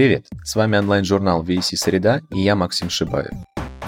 Привет, 0.00 0.28
с 0.42 0.56
вами 0.56 0.78
онлайн-журнал 0.78 1.44
VC 1.44 1.76
Среда 1.76 2.22
и 2.30 2.40
я 2.40 2.56
Максим 2.56 2.88
Шибаев. 2.88 3.32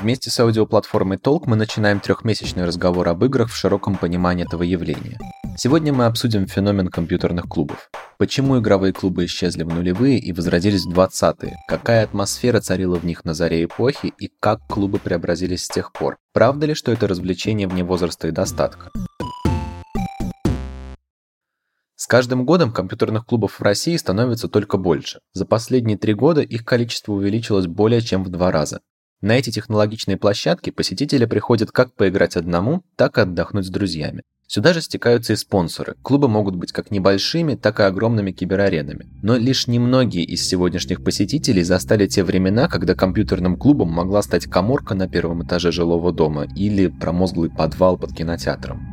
Вместе 0.02 0.28
с 0.28 0.38
аудиоплатформой 0.40 1.16
Толк 1.16 1.46
мы 1.46 1.56
начинаем 1.56 2.00
трехмесячный 2.00 2.66
разговор 2.66 3.08
об 3.08 3.24
играх 3.24 3.48
в 3.48 3.56
широком 3.56 3.96
понимании 3.96 4.44
этого 4.44 4.62
явления. 4.62 5.18
Сегодня 5.56 5.90
мы 5.94 6.04
обсудим 6.04 6.46
феномен 6.46 6.88
компьютерных 6.88 7.46
клубов. 7.46 7.88
Почему 8.18 8.58
игровые 8.58 8.92
клубы 8.92 9.24
исчезли 9.24 9.62
в 9.62 9.72
нулевые 9.72 10.18
и 10.18 10.34
возродились 10.34 10.84
в 10.84 10.90
20-е? 10.90 11.56
Какая 11.66 12.04
атмосфера 12.04 12.60
царила 12.60 12.96
в 12.96 13.06
них 13.06 13.24
на 13.24 13.32
заре 13.32 13.64
эпохи 13.64 14.12
и 14.18 14.30
как 14.38 14.60
клубы 14.68 14.98
преобразились 14.98 15.64
с 15.64 15.68
тех 15.68 15.92
пор? 15.92 16.18
Правда 16.34 16.66
ли, 16.66 16.74
что 16.74 16.92
это 16.92 17.08
развлечение 17.08 17.66
вне 17.66 17.84
возраста 17.84 18.28
и 18.28 18.32
достатка? 18.32 18.90
С 22.02 22.08
каждым 22.08 22.44
годом 22.44 22.72
компьютерных 22.72 23.24
клубов 23.24 23.60
в 23.60 23.62
России 23.62 23.96
становится 23.96 24.48
только 24.48 24.76
больше. 24.76 25.20
За 25.34 25.46
последние 25.46 25.96
три 25.96 26.14
года 26.14 26.40
их 26.40 26.64
количество 26.64 27.12
увеличилось 27.12 27.68
более 27.68 28.00
чем 28.00 28.24
в 28.24 28.28
два 28.28 28.50
раза. 28.50 28.80
На 29.20 29.38
эти 29.38 29.50
технологичные 29.50 30.16
площадки 30.16 30.70
посетители 30.70 31.26
приходят 31.26 31.70
как 31.70 31.94
поиграть 31.94 32.34
одному, 32.34 32.82
так 32.96 33.18
и 33.18 33.20
отдохнуть 33.20 33.66
с 33.66 33.70
друзьями. 33.70 34.24
Сюда 34.48 34.72
же 34.72 34.80
стекаются 34.80 35.34
и 35.34 35.36
спонсоры. 35.36 35.94
Клубы 36.02 36.26
могут 36.26 36.56
быть 36.56 36.72
как 36.72 36.90
небольшими, 36.90 37.54
так 37.54 37.78
и 37.78 37.84
огромными 37.84 38.32
кибераренами. 38.32 39.08
Но 39.22 39.36
лишь 39.36 39.68
немногие 39.68 40.24
из 40.24 40.44
сегодняшних 40.44 41.04
посетителей 41.04 41.62
застали 41.62 42.08
те 42.08 42.24
времена, 42.24 42.66
когда 42.66 42.96
компьютерным 42.96 43.56
клубом 43.56 43.92
могла 43.92 44.22
стать 44.22 44.46
коморка 44.46 44.96
на 44.96 45.08
первом 45.08 45.44
этаже 45.44 45.70
жилого 45.70 46.12
дома 46.12 46.48
или 46.56 46.88
промозглый 46.88 47.48
подвал 47.50 47.96
под 47.96 48.12
кинотеатром. 48.12 48.91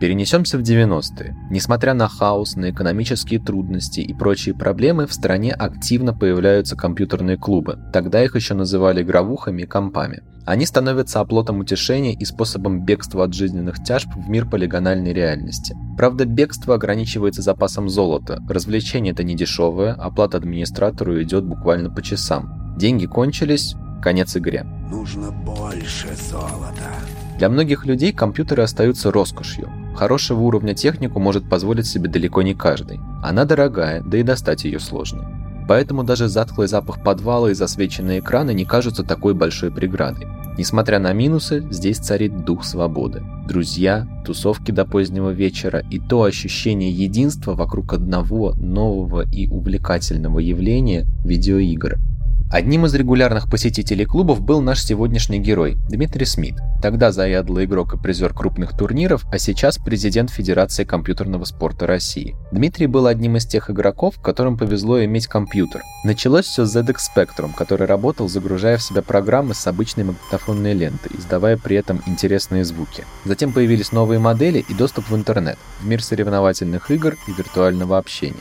Перенесемся 0.00 0.56
в 0.56 0.62
90-е. 0.62 1.36
Несмотря 1.50 1.92
на 1.92 2.08
хаос, 2.08 2.56
на 2.56 2.70
экономические 2.70 3.38
трудности 3.38 4.00
и 4.00 4.14
прочие 4.14 4.54
проблемы, 4.54 5.06
в 5.06 5.12
стране 5.12 5.52
активно 5.52 6.14
появляются 6.14 6.74
компьютерные 6.74 7.36
клубы. 7.36 7.78
Тогда 7.92 8.24
их 8.24 8.34
еще 8.34 8.54
называли 8.54 9.02
игровухами 9.02 9.62
и 9.62 9.66
компами. 9.66 10.22
Они 10.46 10.64
становятся 10.64 11.20
оплотом 11.20 11.60
утешения 11.60 12.14
и 12.14 12.24
способом 12.24 12.82
бегства 12.82 13.24
от 13.24 13.34
жизненных 13.34 13.84
тяжб 13.84 14.08
в 14.16 14.30
мир 14.30 14.48
полигональной 14.48 15.12
реальности. 15.12 15.76
Правда, 15.98 16.24
бегство 16.24 16.76
ограничивается 16.76 17.42
запасом 17.42 17.90
золота. 17.90 18.42
Развлечение 18.48 19.12
это 19.12 19.22
не 19.22 19.36
дешевое, 19.36 19.92
оплата 19.92 20.38
администратору 20.38 21.22
идет 21.22 21.44
буквально 21.44 21.90
по 21.90 22.00
часам. 22.00 22.74
Деньги 22.78 23.04
кончились, 23.04 23.74
конец 24.02 24.34
игре. 24.34 24.64
Нужно 24.90 25.30
больше 25.30 26.08
золота. 26.30 26.88
Для 27.36 27.50
многих 27.50 27.84
людей 27.84 28.12
компьютеры 28.12 28.62
остаются 28.62 29.10
роскошью. 29.10 29.70
Хорошего 29.94 30.40
уровня 30.40 30.74
технику 30.74 31.18
может 31.18 31.48
позволить 31.48 31.86
себе 31.86 32.08
далеко 32.08 32.42
не 32.42 32.54
каждый. 32.54 33.00
Она 33.22 33.44
дорогая, 33.44 34.02
да 34.02 34.18
и 34.18 34.22
достать 34.22 34.64
ее 34.64 34.80
сложно. 34.80 35.40
Поэтому 35.68 36.02
даже 36.02 36.28
затхлый 36.28 36.68
запах 36.68 37.02
подвала 37.02 37.50
и 37.50 37.54
засвеченные 37.54 38.20
экраны 38.20 38.52
не 38.54 38.64
кажутся 38.64 39.04
такой 39.04 39.34
большой 39.34 39.70
преградой. 39.70 40.26
Несмотря 40.58 40.98
на 40.98 41.12
минусы, 41.12 41.64
здесь 41.70 41.98
царит 41.98 42.44
дух 42.44 42.64
свободы. 42.64 43.22
Друзья, 43.46 44.06
тусовки 44.26 44.72
до 44.72 44.84
позднего 44.84 45.30
вечера 45.30 45.82
и 45.90 45.98
то 45.98 46.24
ощущение 46.24 46.90
единства 46.90 47.54
вокруг 47.54 47.92
одного 47.92 48.52
нового 48.54 49.24
и 49.30 49.48
увлекательного 49.48 50.40
явления– 50.40 51.06
видеоигр– 51.24 51.98
Одним 52.52 52.84
из 52.84 52.92
регулярных 52.94 53.48
посетителей 53.48 54.04
клубов 54.04 54.40
был 54.40 54.60
наш 54.60 54.82
сегодняшний 54.82 55.38
герой 55.38 55.76
Дмитрий 55.88 56.26
Смит. 56.26 56.56
Тогда 56.82 57.12
заядлый 57.12 57.64
игрок 57.64 57.94
и 57.94 57.96
призер 57.96 58.34
крупных 58.34 58.76
турниров, 58.76 59.24
а 59.30 59.38
сейчас 59.38 59.78
президент 59.78 60.30
Федерации 60.30 60.82
компьютерного 60.82 61.44
спорта 61.44 61.86
России. 61.86 62.34
Дмитрий 62.50 62.88
был 62.88 63.06
одним 63.06 63.36
из 63.36 63.46
тех 63.46 63.70
игроков, 63.70 64.20
которым 64.20 64.58
повезло 64.58 65.04
иметь 65.04 65.28
компьютер. 65.28 65.82
Началось 66.02 66.46
все 66.46 66.64
с 66.64 66.76
ZX 66.76 66.96
Spectrum, 67.14 67.52
который 67.56 67.86
работал, 67.86 68.28
загружая 68.28 68.78
в 68.78 68.82
себя 68.82 69.02
программы 69.02 69.54
с 69.54 69.64
обычной 69.68 70.02
магнитофонной 70.02 70.72
лентой, 70.72 71.12
издавая 71.16 71.56
при 71.56 71.76
этом 71.76 72.02
интересные 72.06 72.64
звуки. 72.64 73.04
Затем 73.24 73.52
появились 73.52 73.92
новые 73.92 74.18
модели 74.18 74.64
и 74.68 74.74
доступ 74.74 75.08
в 75.08 75.14
интернет, 75.14 75.58
в 75.80 75.86
мир 75.86 76.02
соревновательных 76.02 76.90
игр 76.90 77.16
и 77.28 77.32
виртуального 77.32 77.96
общения. 77.96 78.34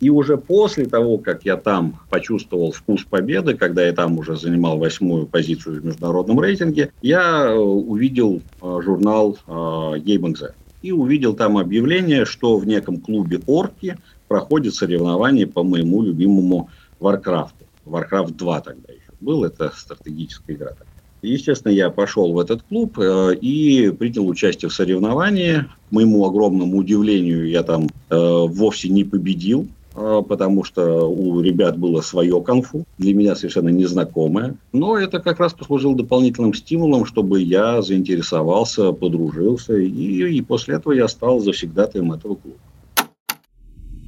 И 0.00 0.10
уже 0.10 0.36
после 0.36 0.86
того, 0.86 1.16
как 1.18 1.44
я 1.44 1.56
там 1.56 2.00
почувствовал 2.10 2.72
вкус 2.72 3.04
победы, 3.04 3.54
когда 3.54 3.86
я 3.86 3.92
там 3.92 4.18
уже 4.18 4.36
занимал 4.36 4.78
восьмую 4.78 5.26
позицию 5.26 5.80
в 5.80 5.84
международном 5.84 6.38
рейтинге, 6.38 6.90
я 7.00 7.46
э, 7.46 7.54
увидел 7.54 8.42
э, 8.60 8.80
журнал 8.82 9.38
э, 9.46 9.50
Gaming 9.50 10.36
и 10.82 10.92
увидел 10.92 11.34
там 11.34 11.56
объявление, 11.56 12.26
что 12.26 12.58
в 12.58 12.66
неком 12.66 13.00
клубе 13.00 13.40
«Орки» 13.46 13.96
проходит 14.28 14.74
соревнование 14.74 15.46
по 15.46 15.62
моему 15.62 16.02
любимому 16.02 16.68
Warcraft. 17.00 17.54
Warcraft 17.86 18.34
2 18.34 18.60
тогда 18.60 18.92
еще 18.92 19.12
был, 19.20 19.44
это 19.44 19.72
стратегическая 19.74 20.54
игра. 20.54 20.72
Естественно, 21.22 21.72
я 21.72 21.88
пошел 21.88 22.34
в 22.34 22.38
этот 22.38 22.62
клуб 22.62 22.98
и 22.98 23.90
принял 23.98 24.28
участие 24.28 24.68
в 24.68 24.74
соревновании. 24.74 25.64
К 25.88 25.92
моему 25.92 26.26
огромному 26.26 26.76
удивлению, 26.76 27.48
я 27.48 27.62
там 27.62 27.86
э, 27.86 27.88
вовсе 28.10 28.90
не 28.90 29.02
победил. 29.02 29.66
А, 29.96 30.20
потому 30.20 30.62
что 30.62 31.08
у 31.08 31.40
ребят 31.40 31.78
было 31.78 32.02
свое 32.02 32.42
конфу, 32.42 32.84
для 32.98 33.14
меня 33.14 33.34
совершенно 33.34 33.70
незнакомое. 33.70 34.56
Но 34.72 34.98
это 34.98 35.20
как 35.20 35.40
раз 35.40 35.54
послужило 35.54 35.96
дополнительным 35.96 36.52
стимулом, 36.52 37.06
чтобы 37.06 37.40
я 37.40 37.80
заинтересовался, 37.80 38.92
подружился, 38.92 39.74
и, 39.74 39.88
и 39.88 40.42
после 40.42 40.76
этого 40.76 40.92
я 40.92 41.08
стал 41.08 41.40
завсегдатаем 41.40 42.12
этого 42.12 42.34
клуба. 42.34 42.58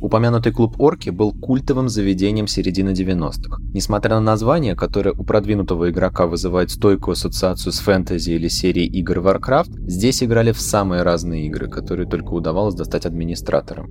Упомянутый 0.00 0.52
клуб 0.52 0.78
Орки 0.78 1.10
был 1.10 1.32
культовым 1.32 1.88
заведением 1.88 2.46
середины 2.46 2.90
90-х. 2.90 3.60
Несмотря 3.74 4.14
на 4.16 4.20
название, 4.20 4.76
которое 4.76 5.12
у 5.12 5.24
продвинутого 5.24 5.90
игрока 5.90 6.26
вызывает 6.26 6.70
стойкую 6.70 7.14
ассоциацию 7.14 7.72
с 7.72 7.80
фэнтези 7.80 8.30
или 8.30 8.46
серией 8.46 8.86
игр 8.86 9.18
Warcraft, 9.18 9.88
здесь 9.88 10.22
играли 10.22 10.52
в 10.52 10.60
самые 10.60 11.02
разные 11.02 11.46
игры, 11.46 11.68
которые 11.68 12.08
только 12.08 12.32
удавалось 12.32 12.76
достать 12.76 13.06
администраторам 13.06 13.90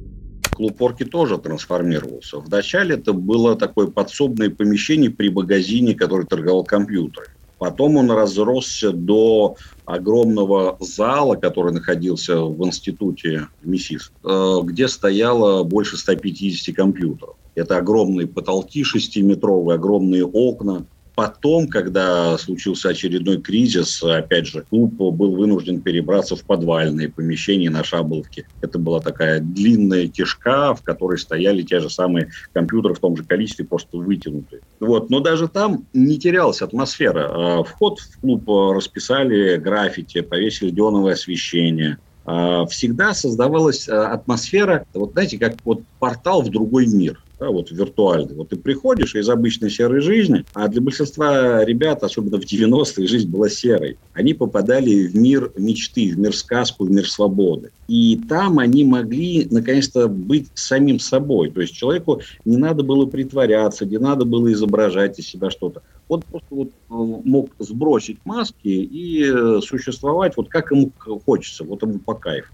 клуб 0.58 0.82
Орки 0.82 1.06
тоже 1.06 1.38
трансформировался. 1.38 2.40
Вначале 2.40 2.96
это 2.96 3.14
было 3.14 3.56
такое 3.56 3.88
подсобное 3.88 4.50
помещение 4.50 5.12
при 5.12 5.30
магазине, 5.30 5.94
который 5.94 6.26
торговал 6.26 6.64
компьютерами. 6.64 7.30
Потом 7.60 7.98
он 7.98 8.10
разросся 8.10 8.92
до 8.92 9.56
огромного 9.86 10.78
зала, 10.80 11.36
который 11.36 11.74
находился 11.74 12.42
в 12.42 12.66
институте 12.66 13.50
МИСИС, 13.62 14.12
э, 14.24 14.56
где 14.64 14.88
стояло 14.88 15.64
больше 15.64 15.98
150 15.98 16.76
компьютеров. 16.76 17.36
Это 17.54 17.78
огромные 17.78 18.28
потолки 18.28 18.84
шестиметровые, 18.84 19.76
огромные 19.76 20.26
окна. 20.26 20.86
Потом, 21.18 21.68
когда 21.68 22.38
случился 22.38 22.90
очередной 22.90 23.42
кризис, 23.42 24.04
опять 24.04 24.46
же, 24.46 24.64
клуб 24.70 24.94
был 24.94 25.36
вынужден 25.36 25.82
перебраться 25.82 26.36
в 26.36 26.46
подвальные 26.46 27.10
помещения 27.10 27.72
на 27.72 27.84
Шаболовке. 27.84 28.46
Это 28.62 28.78
была 28.78 29.00
такая 29.00 29.40
длинная 29.40 30.10
кишка, 30.10 30.76
в 30.76 30.84
которой 30.84 31.18
стояли 31.18 31.64
те 31.64 31.80
же 31.80 31.90
самые 31.90 32.30
компьютеры 32.54 32.94
в 32.94 33.00
том 33.00 33.18
же 33.18 33.24
количестве, 33.24 33.66
просто 33.66 33.98
вытянутые. 33.98 34.62
Вот. 34.80 35.10
Но 35.10 35.20
даже 35.20 35.48
там 35.48 35.88
не 35.92 36.20
терялась 36.20 36.62
атмосфера. 36.62 37.30
А 37.32 37.64
вход 37.64 37.98
в 37.98 38.20
клуб 38.20 38.48
расписали 38.76 39.58
граффити, 39.58 40.22
повесили 40.22 40.70
неоновое 40.70 41.14
освещение. 41.14 41.98
А 42.26 42.68
всегда 42.68 43.16
создавалась 43.16 43.90
а, 43.90 44.14
атмосфера, 44.14 44.86
вот 44.94 45.14
знаете, 45.14 45.40
как 45.40 45.56
вот 45.66 45.82
портал 45.98 46.44
в 46.44 46.52
другой 46.52 46.86
мир 46.86 47.18
да, 47.40 47.50
вот 47.50 47.72
виртуальный. 47.72 48.36
Вот 48.36 48.50
ты 48.50 48.56
приходишь 48.56 49.16
из 49.16 49.30
обычной 49.30 49.70
серой 49.70 50.02
жизни, 50.02 50.44
а 50.54 50.68
для 50.68 50.82
большинства 50.82 51.64
ребят, 51.64 52.04
особенно 52.04 52.40
в 52.40 52.46
90-е, 52.46 53.08
жизнь 53.08 53.30
была 53.30 53.50
серой. 53.50 53.98
Они 54.14 54.34
попадали 54.34 55.08
в 55.08 55.16
мир 55.16 55.52
мечты, 55.56 56.14
в 56.14 56.20
мир 56.20 56.36
сказку, 56.36 56.86
в 56.86 56.92
мир 56.92 57.08
свободы. 57.08 57.72
И 57.88 58.20
там 58.28 58.60
они 58.60 58.84
могли, 58.84 59.48
наконец-то, 59.50 60.08
быть 60.08 60.50
самим 60.56 61.00
собой. 61.00 61.52
То 61.52 61.62
есть 61.62 61.74
человеку 61.74 62.22
не 62.44 62.58
надо 62.58 62.84
было 62.84 63.06
притворяться, 63.06 63.86
не 63.86 63.98
надо 63.98 64.26
было 64.26 64.52
изображать 64.52 65.20
из 65.20 65.28
себя 65.28 65.50
что-то. 65.52 65.84
Он 66.08 66.22
просто 66.22 66.48
вот 66.50 66.70
э, 66.70 66.72
мог 66.90 67.52
сбросить 67.60 68.20
маски 68.26 68.68
и 68.68 69.24
э, 69.24 69.60
существовать 69.62 70.34
вот 70.38 70.50
как 70.50 70.72
ему 70.72 70.92
хочется, 71.26 71.64
вот 71.64 71.82
ему 71.84 72.00
по 72.00 72.14
кайфу. 72.14 72.52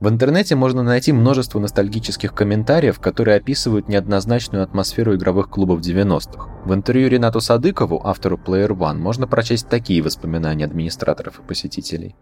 В 0.00 0.08
интернете 0.08 0.54
можно 0.54 0.84
найти 0.84 1.12
множество 1.12 1.58
ностальгических 1.58 2.32
комментариев, 2.32 3.00
которые 3.00 3.36
описывают 3.36 3.88
неоднозначную 3.88 4.62
атмосферу 4.62 5.16
игровых 5.16 5.50
клубов 5.50 5.80
90-х. 5.80 6.48
В 6.64 6.72
интервью 6.72 7.08
Ренату 7.08 7.40
Садыкову, 7.40 8.06
автору 8.06 8.36
Player 8.36 8.68
One, 8.68 8.98
можно 8.98 9.26
прочесть 9.26 9.68
такие 9.68 10.00
воспоминания 10.00 10.66
администраторов 10.66 11.40
и 11.40 11.42
посетителей. 11.42 12.14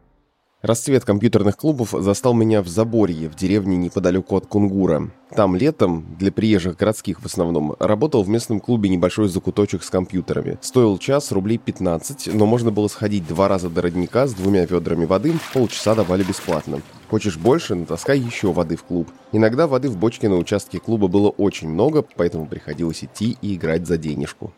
Расцвет 0.62 1.04
компьютерных 1.04 1.56
клубов 1.58 1.90
застал 1.92 2.32
меня 2.32 2.62
в 2.62 2.66
Заборье, 2.66 3.28
в 3.28 3.36
деревне 3.36 3.76
неподалеку 3.76 4.36
от 4.36 4.46
Кунгура. 4.46 5.10
Там 5.30 5.54
летом, 5.54 6.16
для 6.18 6.32
приезжих 6.32 6.76
городских 6.76 7.20
в 7.20 7.26
основном, 7.26 7.76
работал 7.78 8.22
в 8.22 8.28
местном 8.30 8.58
клубе 8.58 8.88
небольшой 8.88 9.28
закуточек 9.28 9.84
с 9.84 9.90
компьютерами. 9.90 10.58
Стоил 10.62 10.96
час 10.96 11.30
рублей 11.30 11.58
15, 11.58 12.34
но 12.34 12.46
можно 12.46 12.72
было 12.72 12.88
сходить 12.88 13.28
два 13.28 13.48
раза 13.48 13.68
до 13.68 13.82
родника 13.82 14.26
с 14.26 14.32
двумя 14.32 14.64
ведрами 14.64 15.04
воды, 15.04 15.34
полчаса 15.52 15.94
давали 15.94 16.24
бесплатно. 16.24 16.80
Хочешь 17.10 17.36
больше, 17.36 17.74
натаскай 17.74 18.18
еще 18.18 18.50
воды 18.50 18.76
в 18.76 18.82
клуб. 18.82 19.10
Иногда 19.32 19.66
воды 19.66 19.90
в 19.90 19.98
бочке 19.98 20.28
на 20.28 20.36
участке 20.36 20.80
клуба 20.80 21.06
было 21.06 21.28
очень 21.28 21.68
много, 21.68 22.02
поэтому 22.16 22.46
приходилось 22.46 23.04
идти 23.04 23.36
и 23.42 23.54
играть 23.54 23.86
за 23.86 23.98
денежку. 23.98 24.52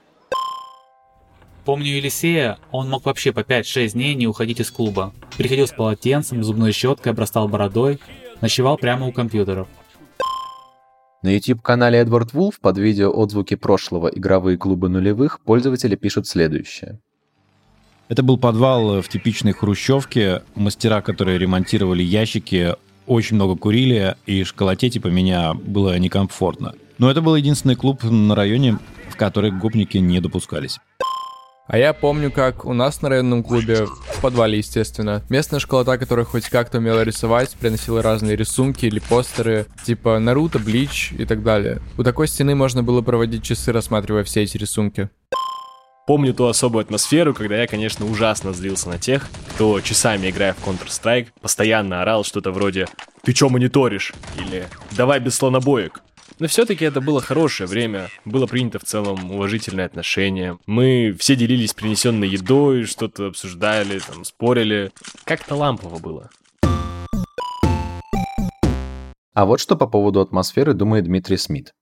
Помню 1.68 1.96
Елисея, 1.96 2.56
он 2.70 2.88
мог 2.88 3.04
вообще 3.04 3.30
по 3.30 3.40
5-6 3.40 3.90
дней 3.90 4.14
не 4.14 4.26
уходить 4.26 4.58
из 4.58 4.70
клуба. 4.70 5.12
Приходил 5.36 5.66
с 5.66 5.70
полотенцем, 5.70 6.42
зубной 6.42 6.72
щеткой, 6.72 7.12
обрастал 7.12 7.46
бородой, 7.46 7.98
ночевал 8.40 8.78
прямо 8.78 9.06
у 9.06 9.12
компьютеров. 9.12 9.68
На 11.22 11.28
YouTube-канале 11.34 11.98
Эдвард 11.98 12.32
Вулф 12.32 12.58
под 12.58 12.78
видео 12.78 13.10
отзвуки 13.10 13.54
прошлого 13.54 14.08
игровые 14.08 14.56
клубы 14.56 14.88
нулевых 14.88 15.40
пользователи 15.40 15.94
пишут 15.94 16.26
следующее. 16.26 17.00
Это 18.08 18.22
был 18.22 18.38
подвал 18.38 19.02
в 19.02 19.08
типичной 19.10 19.52
хрущевке. 19.52 20.40
Мастера, 20.54 21.02
которые 21.02 21.36
ремонтировали 21.36 22.02
ящики, 22.02 22.76
очень 23.06 23.36
много 23.36 23.56
курили, 23.56 24.16
и 24.24 24.42
школотеть 24.44 24.94
типа 24.94 25.08
меня 25.08 25.52
было 25.52 25.98
некомфортно. 25.98 26.76
Но 26.96 27.10
это 27.10 27.20
был 27.20 27.36
единственный 27.36 27.76
клуб 27.76 28.04
на 28.04 28.34
районе, 28.34 28.78
в 29.10 29.16
который 29.16 29.50
гопники 29.50 29.98
не 29.98 30.18
допускались. 30.20 30.78
А 31.68 31.76
я 31.76 31.92
помню, 31.92 32.32
как 32.32 32.64
у 32.64 32.72
нас 32.72 33.02
на 33.02 33.10
районном 33.10 33.44
клубе, 33.44 33.84
в 33.84 34.22
подвале, 34.22 34.56
естественно, 34.56 35.22
местная 35.28 35.60
школота, 35.60 35.98
которая 35.98 36.24
хоть 36.24 36.48
как-то 36.48 36.78
умела 36.78 37.02
рисовать, 37.02 37.54
приносила 37.60 38.02
разные 38.02 38.36
рисунки 38.36 38.86
или 38.86 39.00
постеры, 39.00 39.66
типа 39.84 40.18
Наруто, 40.18 40.58
Блич 40.58 41.12
и 41.12 41.26
так 41.26 41.42
далее. 41.42 41.82
У 41.98 42.04
такой 42.04 42.26
стены 42.26 42.54
можно 42.54 42.82
было 42.82 43.02
проводить 43.02 43.42
часы, 43.42 43.70
рассматривая 43.70 44.24
все 44.24 44.44
эти 44.44 44.56
рисунки. 44.56 45.10
Помню 46.06 46.32
ту 46.32 46.46
особую 46.46 46.80
атмосферу, 46.80 47.34
когда 47.34 47.60
я, 47.60 47.66
конечно, 47.66 48.06
ужасно 48.06 48.54
злился 48.54 48.88
на 48.88 48.98
тех, 48.98 49.28
кто 49.54 49.78
часами 49.82 50.30
играя 50.30 50.54
в 50.54 50.66
Counter-Strike, 50.66 51.28
постоянно 51.42 52.00
орал 52.00 52.24
что-то 52.24 52.50
вроде 52.50 52.86
«Ты 53.22 53.34
чё 53.34 53.50
мониторишь?» 53.50 54.14
или 54.38 54.66
«Давай 54.92 55.20
без 55.20 55.34
слонобоек». 55.34 56.00
Но 56.38 56.46
все-таки 56.46 56.84
это 56.84 57.00
было 57.00 57.20
хорошее 57.20 57.68
время, 57.68 58.10
было 58.24 58.46
принято 58.46 58.78
в 58.78 58.84
целом 58.84 59.32
уважительное 59.32 59.86
отношение. 59.86 60.58
Мы 60.66 61.16
все 61.18 61.34
делились 61.34 61.74
принесенной 61.74 62.28
едой, 62.28 62.84
что-то 62.84 63.26
обсуждали, 63.26 63.98
там, 63.98 64.24
спорили. 64.24 64.92
Как-то 65.24 65.56
лампово 65.56 65.98
было. 65.98 66.30
А 69.34 69.44
вот 69.46 69.60
что 69.60 69.76
по 69.76 69.86
поводу 69.86 70.20
атмосферы 70.20 70.74
думает 70.74 71.04
Дмитрий 71.04 71.36
Смит. 71.36 71.72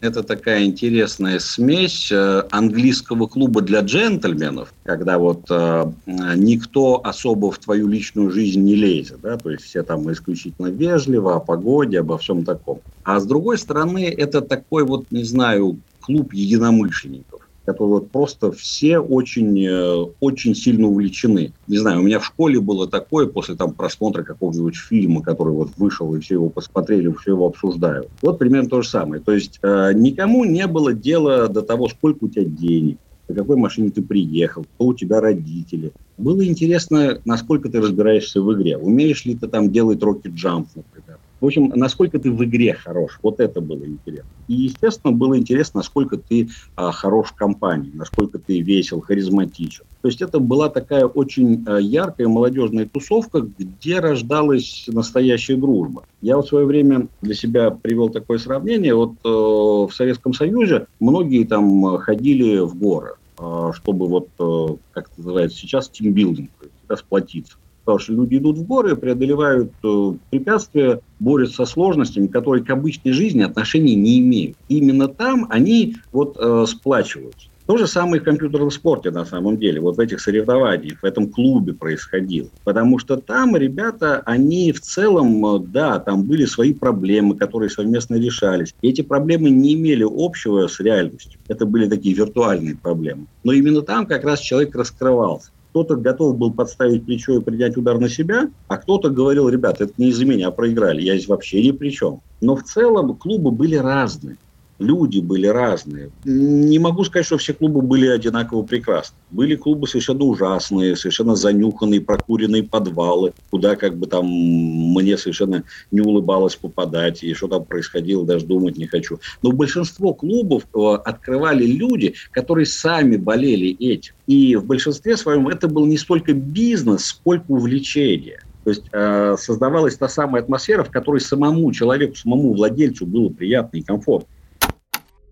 Это 0.00 0.22
такая 0.22 0.64
интересная 0.64 1.38
смесь 1.38 2.12
э, 2.12 2.42
английского 2.50 3.26
клуба 3.26 3.62
для 3.62 3.80
джентльменов, 3.80 4.74
когда 4.84 5.18
вот 5.18 5.46
э, 5.50 5.92
никто 6.36 7.00
особо 7.02 7.50
в 7.50 7.58
твою 7.58 7.88
личную 7.88 8.30
жизнь 8.30 8.60
не 8.60 8.74
лезет, 8.74 9.20
да, 9.22 9.38
то 9.38 9.50
есть 9.50 9.64
все 9.64 9.82
там 9.82 10.10
исключительно 10.12 10.66
вежливо, 10.66 11.36
о 11.36 11.40
погоде, 11.40 12.00
обо 12.00 12.18
всем 12.18 12.44
таком. 12.44 12.80
А 13.04 13.20
с 13.20 13.26
другой 13.26 13.56
стороны, 13.56 14.04
это 14.04 14.42
такой 14.42 14.84
вот, 14.84 15.06
не 15.10 15.24
знаю, 15.24 15.80
клуб 16.00 16.34
единомышленников 16.34 17.45
которые 17.66 17.94
вот 17.94 18.10
просто 18.10 18.52
все 18.52 18.98
очень, 18.98 19.60
э, 19.66 20.06
очень 20.20 20.54
сильно 20.54 20.86
увлечены. 20.86 21.52
Не 21.66 21.78
знаю, 21.78 22.00
у 22.00 22.02
меня 22.04 22.20
в 22.20 22.24
школе 22.24 22.60
было 22.60 22.88
такое 22.88 23.26
после 23.26 23.56
там 23.56 23.72
просмотра 23.72 24.22
какого-нибудь 24.22 24.76
фильма, 24.76 25.20
который 25.20 25.52
вот 25.52 25.70
вышел, 25.76 26.14
и 26.14 26.20
все 26.20 26.34
его 26.34 26.48
посмотрели, 26.48 27.12
все 27.12 27.32
его 27.32 27.46
обсуждают. 27.46 28.08
Вот 28.22 28.38
примерно 28.38 28.68
то 28.68 28.82
же 28.82 28.88
самое. 28.88 29.20
То 29.20 29.32
есть 29.32 29.58
э, 29.62 29.92
никому 29.94 30.44
не 30.44 30.66
было 30.68 30.94
дела 30.94 31.48
до 31.48 31.62
того, 31.62 31.88
сколько 31.88 32.24
у 32.24 32.28
тебя 32.28 32.44
денег, 32.44 32.98
на 33.28 33.34
какой 33.34 33.56
машине 33.56 33.90
ты 33.90 34.00
приехал, 34.00 34.64
кто 34.76 34.86
у 34.86 34.94
тебя 34.94 35.20
родители. 35.20 35.92
Было 36.16 36.46
интересно, 36.46 37.20
насколько 37.24 37.68
ты 37.68 37.80
разбираешься 37.80 38.40
в 38.40 38.54
игре. 38.54 38.78
Умеешь 38.78 39.24
ли 39.24 39.34
ты 39.34 39.48
там 39.48 39.72
делать 39.72 40.02
рокет-джамп, 40.02 40.68
например. 40.76 41.18
В 41.40 41.46
общем, 41.46 41.70
насколько 41.74 42.18
ты 42.18 42.30
в 42.30 42.42
игре 42.44 42.72
хорош, 42.72 43.18
вот 43.22 43.40
это 43.40 43.60
было 43.60 43.84
интересно. 43.84 44.30
И, 44.48 44.54
естественно, 44.54 45.12
было 45.12 45.38
интересно, 45.38 45.78
насколько 45.78 46.16
ты 46.16 46.48
а, 46.76 46.92
хорош 46.92 47.28
в 47.28 47.34
компании, 47.34 47.90
насколько 47.92 48.38
ты 48.38 48.60
весел, 48.60 49.00
харизматичен. 49.00 49.84
То 50.00 50.08
есть 50.08 50.22
это 50.22 50.38
была 50.38 50.70
такая 50.70 51.06
очень 51.06 51.64
а, 51.66 51.76
яркая 51.76 52.28
молодежная 52.28 52.86
тусовка, 52.86 53.40
где 53.40 54.00
рождалась 54.00 54.84
настоящая 54.86 55.56
дружба. 55.56 56.04
Я 56.22 56.36
вот 56.36 56.46
в 56.46 56.48
свое 56.48 56.64
время 56.64 57.08
для 57.20 57.34
себя 57.34 57.70
привел 57.70 58.08
такое 58.08 58.38
сравнение. 58.38 58.94
Вот 58.94 59.12
э, 59.22 59.28
в 59.28 59.90
Советском 59.92 60.32
Союзе 60.32 60.86
многие 61.00 61.44
там 61.44 61.98
ходили 61.98 62.60
в 62.60 62.74
горы, 62.76 63.16
э, 63.38 63.70
чтобы 63.74 64.06
вот, 64.08 64.28
э, 64.38 64.76
как 64.92 65.08
это 65.08 65.18
называется 65.18 65.58
сейчас, 65.58 65.90
тимбилдинг, 65.90 66.50
сплотиться 66.96 67.56
потому 67.86 68.00
что 68.00 68.12
люди 68.12 68.36
идут 68.36 68.58
в 68.58 68.66
горы, 68.66 68.96
преодолевают 68.96 69.72
э, 69.84 70.12
препятствия, 70.30 71.00
борются 71.20 71.64
со 71.64 71.66
сложностями, 71.66 72.26
которые 72.26 72.64
к 72.64 72.70
обычной 72.70 73.12
жизни 73.12 73.42
отношения 73.42 73.94
не 73.94 74.18
имеют. 74.18 74.56
Именно 74.68 75.06
там 75.06 75.46
они 75.50 75.94
вот 76.12 76.36
э, 76.38 76.64
сплачиваются. 76.66 77.48
То 77.66 77.76
же 77.76 77.88
самое 77.88 78.18
и 78.18 78.20
в 78.20 78.24
компьютерном 78.24 78.70
спорте 78.70 79.10
на 79.10 79.24
самом 79.24 79.56
деле, 79.58 79.80
вот 79.80 79.96
в 79.96 80.00
этих 80.00 80.20
соревнованиях, 80.20 81.00
в 81.00 81.04
этом 81.04 81.28
клубе 81.28 81.74
происходило. 81.74 82.48
Потому 82.64 82.98
что 83.00 83.16
там 83.16 83.56
ребята, 83.56 84.22
они 84.24 84.72
в 84.72 84.80
целом, 84.80 85.44
э, 85.46 85.58
да, 85.60 86.00
там 86.00 86.24
были 86.24 86.44
свои 86.44 86.74
проблемы, 86.74 87.36
которые 87.36 87.70
совместно 87.70 88.16
решались. 88.16 88.72
И 88.82 88.88
эти 88.88 89.02
проблемы 89.02 89.50
не 89.50 89.74
имели 89.74 90.04
общего 90.08 90.66
с 90.66 90.80
реальностью. 90.80 91.40
Это 91.48 91.66
были 91.66 91.88
такие 91.88 92.14
виртуальные 92.16 92.76
проблемы. 92.76 93.26
Но 93.44 93.52
именно 93.52 93.82
там 93.82 94.06
как 94.06 94.24
раз 94.24 94.40
человек 94.40 94.74
раскрывался. 94.74 95.50
Кто-то 95.76 95.96
готов 95.96 96.38
был 96.38 96.54
подставить 96.54 97.04
плечо 97.04 97.34
и 97.34 97.42
принять 97.42 97.76
удар 97.76 97.98
на 98.00 98.08
себя, 98.08 98.48
а 98.66 98.78
кто-то 98.78 99.10
говорил, 99.10 99.50
ребята, 99.50 99.84
это 99.84 99.92
не 99.98 100.08
из-за 100.08 100.24
меня 100.24 100.50
проиграли, 100.50 101.02
я 101.02 101.14
здесь 101.14 101.28
вообще 101.28 101.62
ни 101.62 101.70
при 101.70 101.90
чем. 101.90 102.22
Но 102.40 102.56
в 102.56 102.62
целом 102.62 103.14
клубы 103.18 103.50
были 103.50 103.76
разные 103.76 104.38
люди 104.78 105.20
были 105.20 105.46
разные. 105.46 106.10
Не 106.24 106.78
могу 106.78 107.04
сказать, 107.04 107.26
что 107.26 107.38
все 107.38 107.54
клубы 107.54 107.82
были 107.82 108.06
одинаково 108.06 108.62
прекрасны. 108.62 109.16
Были 109.30 109.56
клубы 109.56 109.86
совершенно 109.88 110.24
ужасные, 110.24 110.96
совершенно 110.96 111.34
занюханные, 111.34 112.00
прокуренные 112.00 112.62
подвалы, 112.62 113.32
куда 113.50 113.76
как 113.76 113.96
бы 113.96 114.06
там 114.06 114.26
мне 114.26 115.16
совершенно 115.16 115.64
не 115.90 116.00
улыбалось 116.00 116.56
попадать, 116.56 117.22
и 117.22 117.34
что 117.34 117.48
там 117.48 117.64
происходило, 117.64 118.24
даже 118.24 118.46
думать 118.46 118.76
не 118.76 118.86
хочу. 118.86 119.18
Но 119.42 119.52
большинство 119.52 120.14
клубов 120.14 120.64
э, 120.74 120.78
открывали 121.04 121.66
люди, 121.66 122.14
которые 122.30 122.66
сами 122.66 123.16
болели 123.16 123.76
этим. 123.78 124.14
И 124.26 124.56
в 124.56 124.64
большинстве 124.64 125.16
своем 125.16 125.48
это 125.48 125.68
был 125.68 125.86
не 125.86 125.96
столько 125.96 126.32
бизнес, 126.34 127.06
сколько 127.06 127.50
увлечение. 127.50 128.40
То 128.66 128.70
есть 128.70 128.82
э, 128.90 129.36
создавалась 129.38 129.96
та 129.96 130.08
самая 130.08 130.42
атмосфера, 130.42 130.82
в 130.82 130.90
которой 130.90 131.20
самому 131.20 131.70
человеку, 131.72 132.16
самому 132.16 132.52
владельцу 132.52 133.06
было 133.06 133.28
приятно 133.28 133.76
и 133.76 133.82
комфортно. 133.82 134.28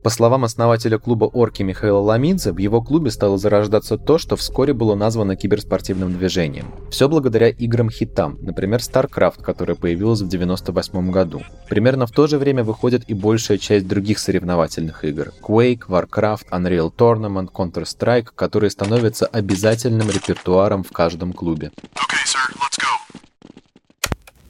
По 0.04 0.10
словам 0.10 0.44
основателя 0.44 0.98
клуба 0.98 1.24
«Орки» 1.24 1.62
Михаила 1.62 1.98
Ламидзе, 1.98 2.52
в 2.52 2.58
его 2.58 2.82
клубе 2.82 3.10
стало 3.10 3.38
зарождаться 3.38 3.96
то, 3.96 4.18
что 4.18 4.36
вскоре 4.36 4.74
было 4.74 4.94
названо 4.94 5.34
киберспортивным 5.34 6.12
движением. 6.12 6.66
Все 6.90 7.08
благодаря 7.08 7.48
играм-хитам, 7.48 8.36
например, 8.42 8.80
StarCraft, 8.80 9.42
которая 9.42 9.76
появилась 9.76 10.20
в 10.20 10.26
1998 10.26 11.10
году. 11.10 11.40
Примерно 11.70 12.06
в 12.06 12.10
то 12.10 12.26
же 12.26 12.36
время 12.36 12.64
выходит 12.64 13.04
и 13.08 13.14
большая 13.14 13.56
часть 13.56 13.88
других 13.88 14.18
соревновательных 14.18 15.06
игр– 15.06 15.32
Quake, 15.42 15.86
Warcraft, 15.88 16.50
Unreal 16.50 16.92
Tournament, 16.94 17.48
Counter-Strike, 17.50 18.28
которые 18.34 18.68
становятся 18.68 19.24
обязательным 19.24 20.10
репертуаром 20.10 20.84
в 20.84 20.92
каждом 20.92 21.32
клубе. 21.32 21.70
Okay, 21.94 22.26
sir, 22.26 22.64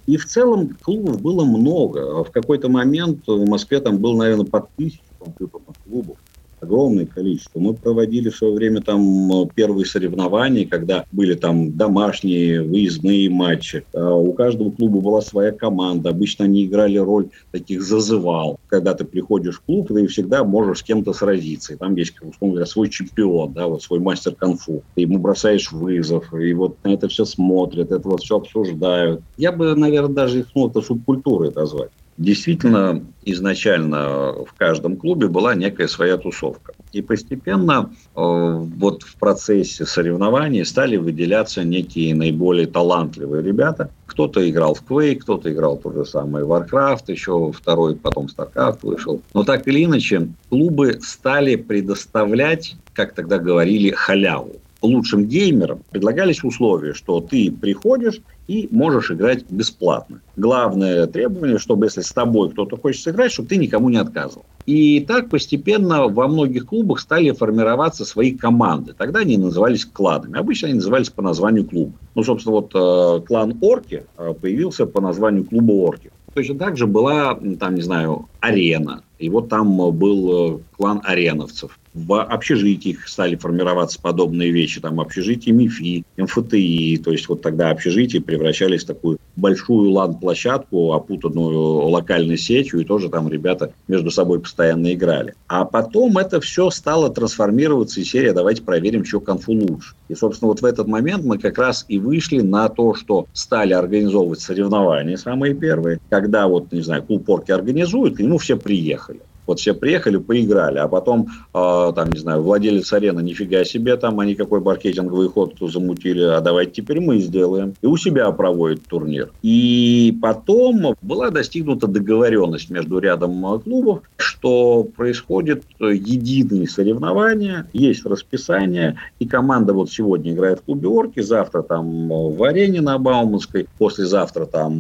и 0.06 0.18
в 0.18 0.26
целом 0.26 0.76
клубов 0.82 1.22
было 1.22 1.44
много. 1.44 2.24
В 2.24 2.30
какой-то 2.30 2.68
момент 2.68 3.26
в 3.26 3.48
Москве 3.48 3.80
там 3.80 3.98
было, 3.98 4.18
наверное, 4.18 4.44
под 4.44 4.68
тысячу 4.76 5.00
компьютерных 5.24 5.76
клубов 5.84 6.18
огромное 6.64 7.06
количество. 7.06 7.60
Мы 7.60 7.74
проводили 7.74 8.28
в 8.28 8.36
свое 8.36 8.54
время 8.54 8.80
там 8.80 9.32
э, 9.32 9.46
первые 9.54 9.86
соревнования, 9.86 10.66
когда 10.66 11.04
были 11.12 11.34
там 11.34 11.76
домашние, 11.76 12.62
выездные 12.62 13.30
матчи. 13.30 13.84
А 13.94 14.14
у 14.14 14.32
каждого 14.32 14.70
клуба 14.70 15.00
была 15.00 15.20
своя 15.20 15.52
команда. 15.52 16.10
Обычно 16.10 16.46
они 16.46 16.64
играли 16.64 16.98
роль 16.98 17.28
таких 17.52 17.82
зазывал. 17.82 18.58
Когда 18.66 18.94
ты 18.94 19.04
приходишь 19.04 19.56
в 19.56 19.62
клуб, 19.62 19.88
ты 19.88 20.06
всегда 20.08 20.44
можешь 20.44 20.78
с 20.78 20.82
кем-то 20.82 21.12
сразиться. 21.12 21.74
И 21.74 21.76
там 21.76 21.94
есть, 21.94 22.14
условно 22.20 22.54
говоря, 22.54 22.66
свой 22.66 22.88
чемпион, 22.88 23.52
да, 23.52 23.68
вот 23.68 23.82
свой 23.82 24.00
мастер 24.00 24.34
конфу. 24.34 24.82
Ты 24.94 25.02
ему 25.02 25.18
бросаешь 25.18 25.70
вызов, 25.70 26.32
и 26.34 26.52
вот 26.54 26.76
на 26.82 26.94
это 26.94 27.08
все 27.08 27.24
смотрят, 27.24 27.92
это 27.92 28.08
вот 28.08 28.22
все 28.22 28.36
обсуждают. 28.36 29.22
Я 29.36 29.52
бы, 29.52 29.74
наверное, 29.74 30.14
даже 30.14 30.40
их, 30.40 30.46
ну, 30.54 30.68
это 30.68 30.80
субкультурой 30.80 31.52
назвать. 31.52 31.90
Действительно, 32.16 33.04
изначально 33.24 34.44
в 34.44 34.54
каждом 34.56 34.96
клубе 34.96 35.26
была 35.26 35.54
некая 35.54 35.88
своя 35.88 36.16
тусовка. 36.16 36.72
И 36.92 37.02
постепенно 37.02 37.90
э, 37.90 38.10
вот 38.14 39.02
в 39.02 39.16
процессе 39.16 39.84
соревнований 39.84 40.64
стали 40.64 40.96
выделяться 40.96 41.64
некие 41.64 42.14
наиболее 42.14 42.68
талантливые 42.68 43.42
ребята. 43.42 43.90
Кто-то 44.06 44.48
играл 44.48 44.74
в 44.74 44.84
Quake, 44.88 45.16
кто-то 45.16 45.52
играл 45.52 45.76
тот 45.76 45.94
же 45.94 46.04
самый 46.04 46.44
Warcraft, 46.44 47.04
еще 47.08 47.50
второй, 47.52 47.96
потом 47.96 48.26
StarCraft 48.26 48.78
вышел. 48.82 49.20
Но 49.32 49.42
так 49.42 49.66
или 49.66 49.84
иначе, 49.84 50.28
клубы 50.50 51.00
стали 51.02 51.56
предоставлять, 51.56 52.76
как 52.92 53.14
тогда 53.14 53.38
говорили, 53.38 53.90
халяву 53.90 54.60
лучшим 54.84 55.24
геймерам 55.26 55.82
предлагались 55.90 56.44
условия, 56.44 56.94
что 56.94 57.20
ты 57.20 57.50
приходишь 57.50 58.20
и 58.46 58.68
можешь 58.70 59.10
играть 59.10 59.44
бесплатно. 59.50 60.20
Главное 60.36 61.06
требование, 61.06 61.58
чтобы 61.58 61.86
если 61.86 62.02
с 62.02 62.12
тобой 62.12 62.50
кто-то 62.50 62.76
хочет 62.76 63.02
сыграть, 63.02 63.32
чтобы 63.32 63.48
ты 63.48 63.56
никому 63.56 63.88
не 63.88 63.96
отказывал. 63.96 64.44
И 64.66 65.00
так 65.00 65.28
постепенно 65.28 66.08
во 66.08 66.26
многих 66.28 66.66
клубах 66.66 67.00
стали 67.00 67.30
формироваться 67.30 68.04
свои 68.04 68.32
команды. 68.32 68.94
Тогда 68.96 69.20
они 69.20 69.36
назывались 69.36 69.84
кладами. 69.84 70.38
Обычно 70.38 70.68
они 70.68 70.76
назывались 70.76 71.10
по 71.10 71.22
названию 71.22 71.64
клуба. 71.66 71.92
Ну, 72.14 72.22
собственно, 72.22 72.56
вот 72.56 72.70
э, 72.74 73.26
клан 73.26 73.58
Орки 73.60 74.04
э, 74.16 74.34
появился 74.40 74.86
по 74.86 75.00
названию 75.00 75.44
клуба 75.44 75.72
Орки. 75.72 76.10
Точно 76.34 76.58
так 76.58 76.76
же 76.76 76.86
была, 76.86 77.38
там, 77.60 77.74
не 77.74 77.82
знаю, 77.82 78.28
арена. 78.40 79.04
И 79.18 79.28
вот 79.28 79.48
там 79.48 79.76
был 79.92 80.56
э, 80.56 80.58
клан 80.76 81.00
ареновцев 81.04 81.78
в 81.94 82.20
общежитиях 82.20 83.08
стали 83.08 83.36
формироваться 83.36 84.00
подобные 84.00 84.50
вещи, 84.50 84.80
там 84.80 85.00
общежитие 85.00 85.54
МИФИ, 85.54 86.04
МФТИ, 86.16 87.00
то 87.02 87.12
есть 87.12 87.28
вот 87.28 87.40
тогда 87.40 87.70
общежития 87.70 88.20
превращались 88.20 88.82
в 88.82 88.88
такую 88.88 89.18
большую 89.36 89.90
лан-площадку, 89.92 90.92
опутанную 90.92 91.86
локальной 91.88 92.36
сетью, 92.36 92.80
и 92.80 92.84
тоже 92.84 93.08
там 93.08 93.28
ребята 93.28 93.72
между 93.86 94.10
собой 94.10 94.40
постоянно 94.40 94.92
играли. 94.92 95.34
А 95.46 95.64
потом 95.64 96.18
это 96.18 96.40
все 96.40 96.70
стало 96.70 97.10
трансформироваться, 97.10 98.00
и 98.00 98.04
серия 98.04 98.32
«давайте 98.32 98.62
проверим, 98.62 99.04
что 99.04 99.20
конфу 99.20 99.52
лучше». 99.52 99.94
И, 100.08 100.14
собственно, 100.14 100.48
вот 100.48 100.62
в 100.62 100.64
этот 100.64 100.88
момент 100.88 101.24
мы 101.24 101.38
как 101.38 101.58
раз 101.58 101.84
и 101.88 101.98
вышли 101.98 102.40
на 102.40 102.68
то, 102.68 102.94
что 102.94 103.26
стали 103.32 103.72
организовывать 103.72 104.40
соревнования 104.40 105.16
самые 105.16 105.54
первые, 105.54 106.00
когда 106.10 106.48
вот, 106.48 106.72
не 106.72 106.82
знаю, 106.82 107.04
клуб 107.04 107.24
Порки 107.24 107.52
организует, 107.52 108.16
к 108.16 108.20
нему 108.20 108.38
все 108.38 108.56
приехали. 108.56 109.13
Вот 109.46 109.60
все 109.60 109.74
приехали, 109.74 110.16
поиграли, 110.16 110.78
а 110.78 110.88
потом, 110.88 111.28
э, 111.52 111.92
там, 111.94 112.10
не 112.12 112.18
знаю, 112.18 112.42
владелец 112.42 112.92
арены, 112.92 113.20
нифига 113.20 113.64
себе, 113.64 113.96
там 113.96 114.20
они 114.20 114.34
какой 114.34 114.60
маркетинговый 114.60 115.28
ход 115.28 115.54
замутили, 115.60 116.22
а 116.22 116.40
давайте 116.40 116.82
теперь 116.82 117.00
мы 117.00 117.18
сделаем. 117.18 117.74
И 117.82 117.86
у 117.86 117.96
себя 117.96 118.30
проводит 118.32 118.86
турнир. 118.86 119.30
И 119.42 120.16
потом 120.20 120.96
была 121.02 121.30
достигнута 121.30 121.86
договоренность 121.86 122.70
между 122.70 122.98
рядом 122.98 123.60
клубов, 123.60 124.02
что 124.16 124.84
происходит 124.84 125.64
единые 125.78 126.68
соревнования, 126.68 127.68
есть 127.72 128.04
расписание, 128.06 128.96
и 129.18 129.26
команда 129.26 129.72
вот 129.72 129.90
сегодня 129.90 130.32
играет 130.32 130.60
в 130.60 130.62
клубе 130.62 130.88
Орки, 130.88 131.20
завтра 131.20 131.62
там 131.62 132.08
в 132.08 132.42
арене 132.42 132.80
на 132.80 132.98
Бауманской, 132.98 133.66
послезавтра 133.78 134.46
там 134.46 134.74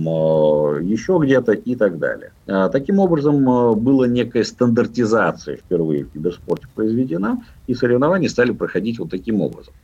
еще 0.82 1.18
где-то 1.22 1.52
и 1.52 1.74
так 1.74 1.98
далее. 1.98 2.32
А, 2.46 2.68
таким 2.68 2.98
образом, 2.98 3.44
было 3.78 4.04
некое 4.04 4.44
стандартизация 4.54 5.56
впервые 5.56 6.04
в 6.04 6.12
киберспорте 6.12 6.66
произведена, 6.74 7.44
и 7.66 7.74
соревнования 7.74 8.28
стали 8.28 8.52
проходить 8.52 8.98
вот 8.98 9.10
таким 9.10 9.40
образом. 9.40 9.74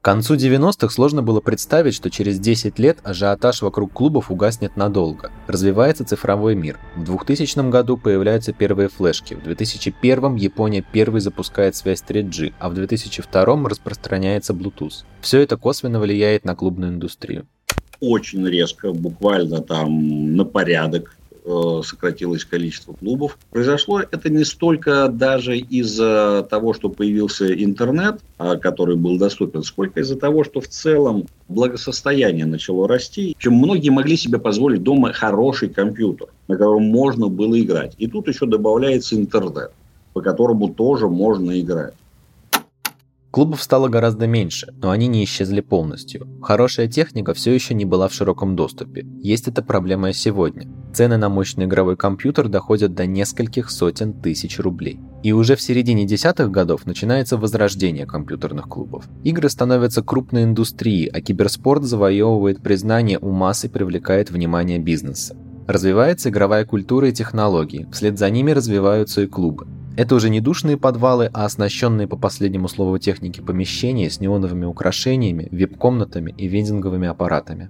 К 0.00 0.04
концу 0.04 0.34
90-х 0.34 0.88
сложно 0.88 1.22
было 1.22 1.40
представить, 1.40 1.94
что 1.94 2.10
через 2.10 2.40
10 2.40 2.76
лет 2.80 2.98
ажиотаж 3.04 3.62
вокруг 3.62 3.92
клубов 3.92 4.32
угаснет 4.32 4.76
надолго. 4.76 5.30
Развивается 5.46 6.04
цифровой 6.04 6.56
мир. 6.56 6.80
В 6.96 7.04
2000 7.04 7.70
году 7.70 7.96
появляются 7.96 8.52
первые 8.52 8.88
флешки, 8.88 9.34
в 9.34 9.44
2001 9.44 10.34
Япония 10.34 10.84
первый 10.92 11.20
запускает 11.20 11.76
связь 11.76 12.02
3G, 12.02 12.52
а 12.58 12.68
в 12.68 12.74
2002 12.74 13.68
распространяется 13.68 14.52
Bluetooth. 14.52 15.04
Все 15.20 15.38
это 15.38 15.56
косвенно 15.56 16.00
влияет 16.00 16.44
на 16.44 16.56
клубную 16.56 16.90
индустрию. 16.90 17.46
Очень 18.00 18.44
резко, 18.48 18.92
буквально 18.92 19.62
там 19.62 20.34
на 20.34 20.44
порядок 20.44 21.16
сократилось 21.82 22.44
количество 22.44 22.92
клубов. 22.92 23.38
Произошло 23.50 24.00
это 24.00 24.30
не 24.30 24.44
столько 24.44 25.08
даже 25.08 25.58
из-за 25.58 26.46
того, 26.48 26.72
что 26.72 26.88
появился 26.88 27.52
интернет, 27.52 28.20
а, 28.38 28.56
который 28.56 28.96
был 28.96 29.18
доступен, 29.18 29.62
сколько 29.62 30.00
из-за 30.00 30.16
того, 30.16 30.44
что 30.44 30.60
в 30.60 30.68
целом 30.68 31.26
благосостояние 31.48 32.46
начало 32.46 32.86
расти, 32.86 33.36
чем 33.38 33.54
многие 33.54 33.90
могли 33.90 34.16
себе 34.16 34.38
позволить 34.38 34.82
дома 34.82 35.12
хороший 35.12 35.68
компьютер, 35.68 36.28
на 36.48 36.56
котором 36.56 36.84
можно 36.84 37.28
было 37.28 37.60
играть. 37.60 37.94
И 37.98 38.06
тут 38.06 38.28
еще 38.28 38.46
добавляется 38.46 39.16
интернет, 39.16 39.72
по 40.12 40.20
которому 40.20 40.68
тоже 40.68 41.08
можно 41.08 41.60
играть. 41.60 41.94
Клубов 43.32 43.62
стало 43.62 43.88
гораздо 43.88 44.26
меньше, 44.26 44.74
но 44.76 44.90
они 44.90 45.06
не 45.06 45.24
исчезли 45.24 45.62
полностью. 45.62 46.28
Хорошая 46.42 46.86
техника 46.86 47.32
все 47.32 47.52
еще 47.52 47.72
не 47.72 47.86
была 47.86 48.08
в 48.08 48.12
широком 48.12 48.56
доступе. 48.56 49.06
Есть 49.22 49.48
эта 49.48 49.62
проблема 49.62 50.10
и 50.10 50.12
сегодня. 50.12 50.68
Цены 50.92 51.16
на 51.16 51.30
мощный 51.30 51.64
игровой 51.64 51.96
компьютер 51.96 52.48
доходят 52.48 52.92
до 52.92 53.06
нескольких 53.06 53.70
сотен 53.70 54.12
тысяч 54.12 54.58
рублей. 54.58 55.00
И 55.22 55.32
уже 55.32 55.56
в 55.56 55.62
середине 55.62 56.04
десятых 56.04 56.50
годов 56.50 56.84
начинается 56.84 57.38
возрождение 57.38 58.04
компьютерных 58.04 58.68
клубов. 58.68 59.06
Игры 59.24 59.48
становятся 59.48 60.02
крупной 60.02 60.44
индустрией, 60.44 61.06
а 61.06 61.22
киберспорт 61.22 61.84
завоевывает 61.84 62.62
признание 62.62 63.18
у 63.18 63.30
масс 63.30 63.64
и 63.64 63.68
привлекает 63.68 64.30
внимание 64.30 64.78
бизнеса. 64.78 65.34
Развивается 65.66 66.28
игровая 66.28 66.66
культура 66.66 67.08
и 67.08 67.12
технологии, 67.12 67.88
вслед 67.92 68.18
за 68.18 68.28
ними 68.28 68.50
развиваются 68.50 69.22
и 69.22 69.26
клубы. 69.26 69.68
Это 69.94 70.14
уже 70.14 70.30
не 70.30 70.40
душные 70.40 70.78
подвалы, 70.78 71.28
а 71.34 71.44
оснащенные 71.44 72.08
по 72.08 72.16
последнему 72.16 72.68
слову 72.68 72.98
техники 72.98 73.40
помещения 73.40 74.08
с 74.08 74.20
неоновыми 74.20 74.64
украшениями, 74.64 75.48
вип-комнатами 75.50 76.34
и 76.38 76.48
вендинговыми 76.48 77.08
аппаратами. 77.08 77.68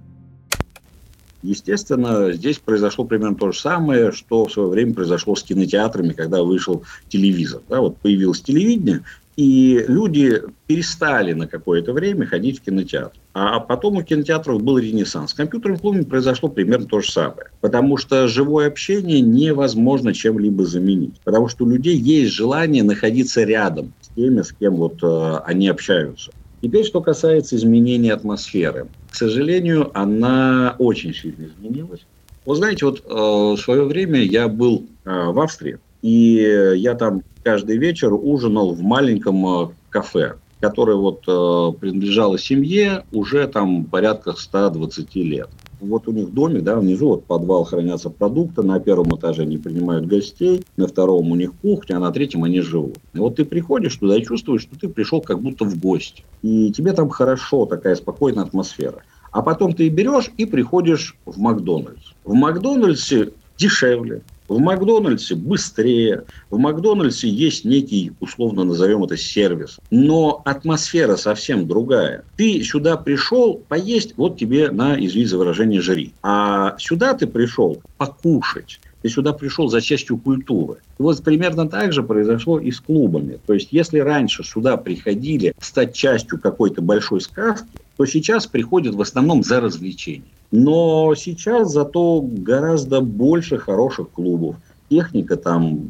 Естественно, 1.41 2.31
здесь 2.31 2.59
произошло 2.59 3.03
примерно 3.03 3.35
то 3.35 3.51
же 3.51 3.59
самое, 3.59 4.13
что 4.13 4.45
в 4.45 4.53
свое 4.53 4.69
время 4.69 4.93
произошло 4.93 5.35
с 5.35 5.43
кинотеатрами, 5.43 6.13
когда 6.13 6.41
вышел 6.41 6.83
телевизор. 7.09 7.61
Да, 7.67 7.81
вот 7.81 7.97
появилось 7.97 8.41
телевидение, 8.41 9.01
и 9.35 9.83
люди 9.87 10.41
перестали 10.67 11.33
на 11.33 11.47
какое-то 11.47 11.93
время 11.93 12.25
ходить 12.25 12.59
в 12.59 12.61
кинотеатр. 12.63 13.17
А 13.33 13.59
потом 13.59 13.97
у 13.97 14.03
кинотеатров 14.03 14.61
был 14.61 14.77
ренессанс. 14.77 15.31
С 15.31 15.33
компьютерным 15.33 15.79
клубом 15.79 16.05
произошло 16.05 16.49
примерно 16.49 16.85
то 16.85 17.01
же 17.01 17.11
самое. 17.11 17.47
Потому 17.61 17.97
что 17.97 18.27
живое 18.27 18.67
общение 18.67 19.21
невозможно 19.21 20.13
чем-либо 20.13 20.65
заменить. 20.65 21.19
Потому 21.23 21.47
что 21.47 21.65
у 21.65 21.69
людей 21.69 21.97
есть 21.97 22.31
желание 22.33 22.83
находиться 22.83 23.43
рядом 23.43 23.93
с 24.01 24.09
теми, 24.09 24.41
с 24.41 24.51
кем 24.51 24.75
вот, 24.75 25.01
э, 25.01 25.37
они 25.45 25.67
общаются. 25.67 26.31
Теперь, 26.61 26.85
что 26.85 27.01
касается 27.01 27.55
изменения 27.55 28.13
атмосферы. 28.13 28.87
К 29.09 29.15
сожалению, 29.15 29.91
она 29.97 30.75
очень 30.77 31.13
сильно 31.13 31.47
изменилась. 31.47 32.01
Вы 32.45 32.55
знаете, 32.55 32.85
вот 32.85 32.99
э, 32.99 33.09
в 33.09 33.57
свое 33.57 33.83
время 33.85 34.21
я 34.21 34.47
был 34.47 34.85
э, 35.05 35.25
в 35.31 35.39
Австрии, 35.39 35.79
и 36.01 36.73
я 36.75 36.93
там 36.93 37.23
каждый 37.43 37.77
вечер 37.77 38.13
ужинал 38.13 38.73
в 38.73 38.81
маленьком 38.81 39.45
э, 39.45 39.67
кафе, 39.89 40.35
которое 40.59 40.97
вот 40.97 41.23
э, 41.27 41.77
принадлежало 41.79 42.39
семье 42.39 43.03
уже 43.11 43.47
там 43.47 43.85
порядка 43.85 44.33
120 44.33 45.15
лет. 45.15 45.49
Вот 45.81 46.07
у 46.07 46.13
них 46.13 46.33
доме, 46.33 46.61
да, 46.61 46.77
внизу 46.77 47.09
вот 47.09 47.25
подвал 47.25 47.65
хранятся 47.65 48.09
продукты, 48.09 48.61
на 48.61 48.79
первом 48.79 49.15
этаже 49.17 49.41
они 49.41 49.57
принимают 49.57 50.05
гостей, 50.05 50.63
на 50.77 50.87
втором 50.87 51.29
у 51.29 51.35
них 51.35 51.51
кухня, 51.61 51.97
а 51.97 51.99
на 51.99 52.11
третьем 52.11 52.45
они 52.45 52.61
живут. 52.61 52.97
И 53.13 53.19
вот 53.19 53.35
ты 53.35 53.43
приходишь 53.43 53.97
туда 53.97 54.17
и 54.17 54.23
чувствуешь, 54.23 54.61
что 54.61 54.79
ты 54.79 54.87
пришел 54.87 55.19
как 55.19 55.41
будто 55.41 55.65
в 55.65 55.77
гости. 55.77 56.23
И 56.41 56.71
тебе 56.71 56.93
там 56.93 57.09
хорошо, 57.09 57.65
такая 57.65 57.95
спокойная 57.95 58.45
атмосфера. 58.45 59.03
А 59.31 59.41
потом 59.41 59.73
ты 59.73 59.89
берешь 59.89 60.31
и 60.37 60.45
приходишь 60.45 61.17
в 61.25 61.37
Макдональдс. 61.37 62.13
В 62.23 62.33
Макдональдсе 62.33 63.31
дешевле, 63.57 64.21
в 64.53 64.59
Макдональдсе 64.59 65.35
быстрее, 65.35 66.23
в 66.49 66.57
Макдональдсе 66.57 67.27
есть 67.27 67.65
некий, 67.65 68.11
условно 68.19 68.63
назовем 68.63 69.03
это, 69.03 69.17
сервис. 69.17 69.79
Но 69.89 70.41
атмосфера 70.45 71.15
совсем 71.15 71.67
другая. 71.67 72.23
Ты 72.37 72.63
сюда 72.63 72.97
пришел 72.97 73.55
поесть, 73.67 74.13
вот 74.15 74.37
тебе 74.37 74.69
на, 74.69 75.03
извини 75.03 75.25
за 75.25 75.37
выражение, 75.37 75.81
жри. 75.81 76.13
А 76.21 76.75
сюда 76.77 77.13
ты 77.15 77.25
пришел 77.25 77.81
покушать. 77.97 78.79
Ты 79.01 79.09
сюда 79.09 79.33
пришел 79.33 79.67
за 79.67 79.81
частью 79.81 80.17
культуры. 80.17 80.77
И 80.97 81.01
вот 81.01 81.21
примерно 81.23 81.67
так 81.67 81.91
же 81.91 82.03
произошло 82.03 82.57
и 82.59 82.71
с 82.71 82.79
клубами. 82.79 83.37
То 83.45 83.53
есть, 83.53 83.69
если 83.71 83.99
раньше 83.99 84.45
сюда 84.45 84.77
приходили 84.77 85.53
стать 85.59 85.93
частью 85.93 86.39
какой-то 86.39 86.81
большой 86.81 87.19
сказки, 87.19 87.67
то 87.97 88.05
сейчас 88.05 88.47
приходят 88.47 88.95
в 88.95 89.01
основном 89.01 89.43
за 89.43 89.59
развлечением. 89.59 90.23
Но 90.55 91.15
сейчас 91.15 91.71
зато 91.71 92.21
гораздо 92.21 93.01
больше 93.01 93.57
хороших 93.57 94.11
клубов. 94.11 94.55
Техника 94.87 95.35
там 95.35 95.89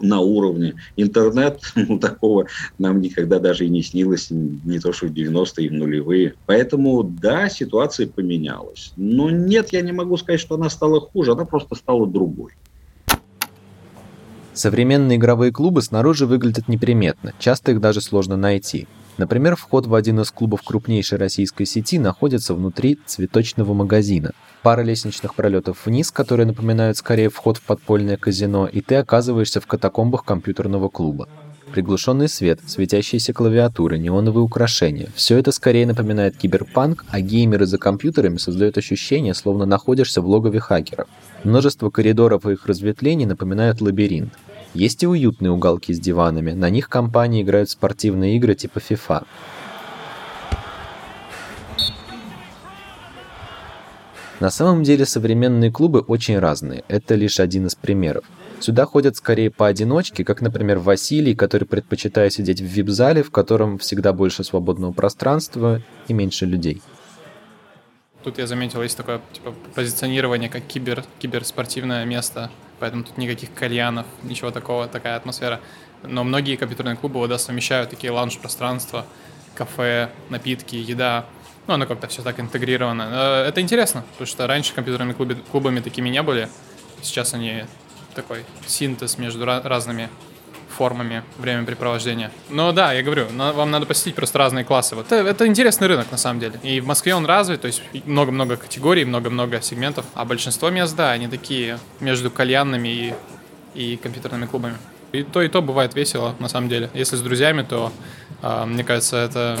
на 0.00 0.18
уровне. 0.18 0.74
Интернет, 0.96 1.60
ну, 1.76 2.00
такого 2.00 2.46
нам 2.76 3.00
никогда 3.00 3.38
даже 3.38 3.66
и 3.66 3.68
не 3.68 3.84
снилось, 3.84 4.30
не 4.30 4.80
то 4.80 4.92
что 4.92 5.06
в 5.06 5.12
90-е 5.12 5.66
и 5.66 5.68
в 5.68 5.72
нулевые. 5.74 6.34
Поэтому, 6.46 7.04
да, 7.04 7.48
ситуация 7.48 8.08
поменялась. 8.08 8.92
Но 8.96 9.30
нет, 9.30 9.72
я 9.72 9.80
не 9.80 9.92
могу 9.92 10.16
сказать, 10.16 10.40
что 10.40 10.56
она 10.56 10.70
стала 10.70 11.00
хуже, 11.00 11.30
она 11.30 11.44
просто 11.44 11.76
стала 11.76 12.04
другой. 12.04 12.50
Современные 14.54 15.18
игровые 15.18 15.52
клубы 15.52 15.82
снаружи 15.82 16.26
выглядят 16.26 16.66
неприметно, 16.66 17.32
часто 17.38 17.70
их 17.70 17.80
даже 17.80 18.00
сложно 18.00 18.36
найти. 18.36 18.88
Например, 19.16 19.54
вход 19.54 19.86
в 19.86 19.94
один 19.94 20.20
из 20.20 20.30
клубов 20.30 20.62
крупнейшей 20.62 21.18
российской 21.18 21.64
сети 21.66 21.98
находится 21.98 22.54
внутри 22.54 22.98
цветочного 23.06 23.72
магазина. 23.72 24.32
Пара 24.62 24.82
лестничных 24.82 25.34
пролетов 25.34 25.86
вниз, 25.86 26.10
которые 26.10 26.46
напоминают 26.46 26.96
скорее 26.96 27.28
вход 27.28 27.58
в 27.58 27.62
подпольное 27.62 28.16
казино, 28.16 28.66
и 28.66 28.80
ты 28.80 28.96
оказываешься 28.96 29.60
в 29.60 29.66
катакомбах 29.66 30.24
компьютерного 30.24 30.88
клуба. 30.88 31.28
Приглушенный 31.72 32.28
свет, 32.28 32.60
светящиеся 32.66 33.32
клавиатуры, 33.32 33.98
неоновые 33.98 34.44
украшения– 34.44 35.08
все 35.14 35.38
это 35.38 35.50
скорее 35.50 35.86
напоминает 35.86 36.36
киберпанк, 36.36 37.04
а 37.10 37.20
геймеры 37.20 37.66
за 37.66 37.78
компьютерами 37.78 38.36
создают 38.36 38.78
ощущение, 38.78 39.34
словно 39.34 39.66
находишься 39.66 40.22
в 40.22 40.28
логове 40.28 40.60
хакеров. 40.60 41.08
Множество 41.42 41.90
коридоров 41.90 42.46
и 42.46 42.52
их 42.52 42.66
разветвлений 42.66 43.26
напоминают 43.26 43.80
лабиринт. 43.80 44.32
Есть 44.74 45.04
и 45.04 45.06
уютные 45.06 45.52
уголки 45.52 45.94
с 45.94 46.00
диванами, 46.00 46.50
на 46.50 46.68
них 46.68 46.88
компании 46.88 47.42
играют 47.42 47.70
спортивные 47.70 48.36
игры 48.36 48.56
типа 48.56 48.78
FIFA. 48.78 49.24
На 54.40 54.50
самом 54.50 54.82
деле 54.82 55.06
современные 55.06 55.70
клубы 55.70 56.00
очень 56.00 56.40
разные, 56.40 56.82
это 56.88 57.14
лишь 57.14 57.38
один 57.38 57.66
из 57.66 57.76
примеров. 57.76 58.24
Сюда 58.58 58.84
ходят 58.84 59.16
скорее 59.16 59.50
поодиночке, 59.50 60.24
как, 60.24 60.40
например, 60.40 60.80
Василий, 60.80 61.36
который 61.36 61.64
предпочитает 61.64 62.32
сидеть 62.32 62.60
в 62.60 62.64
вип-зале, 62.64 63.22
в 63.22 63.30
котором 63.30 63.78
всегда 63.78 64.12
больше 64.12 64.42
свободного 64.42 64.92
пространства 64.92 65.82
и 66.08 66.12
меньше 66.12 66.46
людей. 66.46 66.82
Тут 68.24 68.38
я 68.38 68.46
заметил, 68.46 68.82
есть 68.82 68.96
такое 68.96 69.20
типа, 69.32 69.54
позиционирование 69.74 70.48
как 70.48 70.62
кибер, 70.64 71.04
киберспортивное 71.20 72.04
место, 72.06 72.50
поэтому 72.84 73.02
тут 73.02 73.16
никаких 73.16 73.54
кальянов, 73.54 74.04
ничего 74.24 74.50
такого, 74.50 74.86
такая 74.86 75.16
атмосфера. 75.16 75.58
Но 76.02 76.22
многие 76.22 76.56
компьютерные 76.56 76.96
клубы 76.96 77.18
вот, 77.18 77.30
да, 77.30 77.38
совмещают 77.38 77.88
такие 77.88 78.10
лаунж-пространства, 78.10 79.06
кафе, 79.54 80.10
напитки, 80.28 80.76
еда. 80.76 81.24
Ну, 81.66 81.72
оно 81.72 81.86
как-то 81.86 82.08
все 82.08 82.20
так 82.20 82.38
интегрировано. 82.40 83.08
Э, 83.10 83.48
это 83.48 83.62
интересно, 83.62 84.04
потому 84.12 84.26
что 84.26 84.46
раньше 84.46 84.74
компьютерными 84.74 85.14
клубами 85.50 85.80
такими 85.80 86.10
не 86.10 86.22
были. 86.22 86.50
Сейчас 87.00 87.32
они 87.32 87.64
такой 88.14 88.44
синтез 88.66 89.16
между 89.16 89.46
разными 89.46 90.10
формами 90.74 91.22
времяпрепровождения. 91.38 92.30
Но 92.50 92.72
да, 92.72 92.92
я 92.92 93.02
говорю, 93.02 93.26
вам 93.30 93.70
надо 93.70 93.86
посетить 93.86 94.14
просто 94.14 94.38
разные 94.38 94.64
классы. 94.64 94.94
Вот 94.94 95.06
это, 95.06 95.28
это 95.28 95.46
интересный 95.46 95.86
рынок 95.86 96.10
на 96.10 96.18
самом 96.18 96.40
деле. 96.40 96.60
И 96.62 96.80
в 96.80 96.86
Москве 96.86 97.14
он 97.14 97.26
развит, 97.26 97.60
то 97.62 97.66
есть 97.66 97.82
много-много 98.04 98.56
категорий, 98.56 99.04
много-много 99.04 99.60
сегментов. 99.62 100.04
А 100.14 100.24
большинство 100.24 100.70
мест, 100.70 100.94
да, 100.96 101.12
они 101.12 101.28
такие 101.28 101.78
между 102.00 102.30
кальянными 102.30 102.88
и, 102.88 103.14
и 103.74 103.96
компьютерными 103.96 104.46
клубами. 104.46 104.76
И 105.12 105.22
то, 105.22 105.42
и 105.42 105.48
то 105.48 105.62
бывает 105.62 105.94
весело, 105.94 106.34
на 106.40 106.48
самом 106.48 106.68
деле. 106.68 106.90
Если 106.92 107.14
с 107.14 107.20
друзьями, 107.20 107.62
то, 107.62 107.92
э, 108.42 108.64
мне 108.66 108.82
кажется, 108.82 109.16
это, 109.16 109.60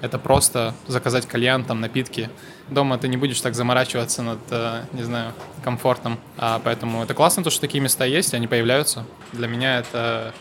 это 0.00 0.18
просто 0.18 0.74
заказать 0.86 1.26
кальян, 1.26 1.64
там, 1.64 1.82
напитки. 1.82 2.30
Дома 2.70 2.96
ты 2.96 3.08
не 3.08 3.18
будешь 3.18 3.40
так 3.42 3.54
заморачиваться 3.54 4.22
над, 4.22 4.38
э, 4.50 4.84
не 4.94 5.02
знаю, 5.02 5.34
комфортом. 5.62 6.18
А, 6.38 6.60
поэтому 6.64 7.02
это 7.02 7.12
классно, 7.12 7.44
то, 7.44 7.50
что 7.50 7.60
такие 7.60 7.82
места 7.82 8.06
есть, 8.06 8.32
они 8.32 8.46
появляются. 8.46 9.04
Для 9.32 9.48
меня 9.48 9.80
это 9.80 10.32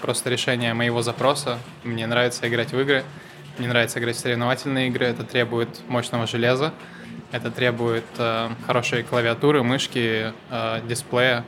просто 0.00 0.30
решение 0.30 0.74
моего 0.74 1.02
запроса. 1.02 1.58
Мне 1.84 2.06
нравится 2.06 2.48
играть 2.48 2.72
в 2.72 2.80
игры, 2.80 3.04
мне 3.58 3.68
нравится 3.68 3.98
играть 3.98 4.16
в 4.16 4.20
соревновательные 4.20 4.88
игры. 4.88 5.06
Это 5.06 5.24
требует 5.24 5.68
мощного 5.88 6.26
железа, 6.26 6.72
это 7.32 7.50
требует 7.50 8.04
э, 8.18 8.48
хорошей 8.66 9.02
клавиатуры, 9.02 9.62
мышки, 9.62 10.32
э, 10.50 10.80
дисплея. 10.88 11.44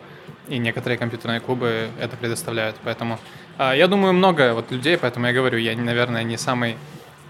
И 0.49 0.59
некоторые 0.59 0.99
компьютерные 0.99 1.41
клубы 1.41 1.89
это 2.01 2.17
предоставляют. 2.17 2.77
Поэтому 2.85 3.19
э, 3.59 3.73
я 3.77 3.89
думаю, 3.89 4.13
много 4.13 4.55
вот 4.55 4.71
людей, 4.71 4.97
поэтому 4.99 5.27
я 5.27 5.33
говорю, 5.33 5.59
я, 5.59 5.77
наверное, 5.77 6.23
не 6.23 6.37
самый 6.37 6.77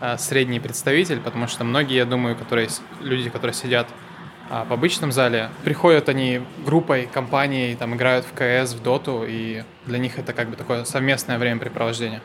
э, 0.01 0.17
средний 0.19 0.61
представитель, 0.61 1.21
потому 1.21 1.47
что 1.47 1.65
многие, 1.65 1.97
я 1.97 2.05
думаю, 2.05 2.37
которые, 2.37 2.69
люди, 3.01 3.31
которые 3.31 3.55
сидят 3.55 3.87
а 4.53 4.67
в 4.67 4.73
обычном 4.75 5.13
зале 5.13 5.49
приходят 5.65 6.11
они 6.11 6.43
группой, 6.67 7.07
компанией, 7.07 7.75
там 7.75 7.95
играют 7.95 8.27
в 8.27 8.35
КС, 8.35 8.75
в 8.75 8.83
Доту, 8.83 9.25
и 9.27 9.63
для 9.87 9.97
них 9.97 10.19
это 10.19 10.35
как 10.35 10.51
бы 10.51 10.57
такое 10.57 10.85
совместное 10.85 11.39
времяпрепровождение. 11.39 12.21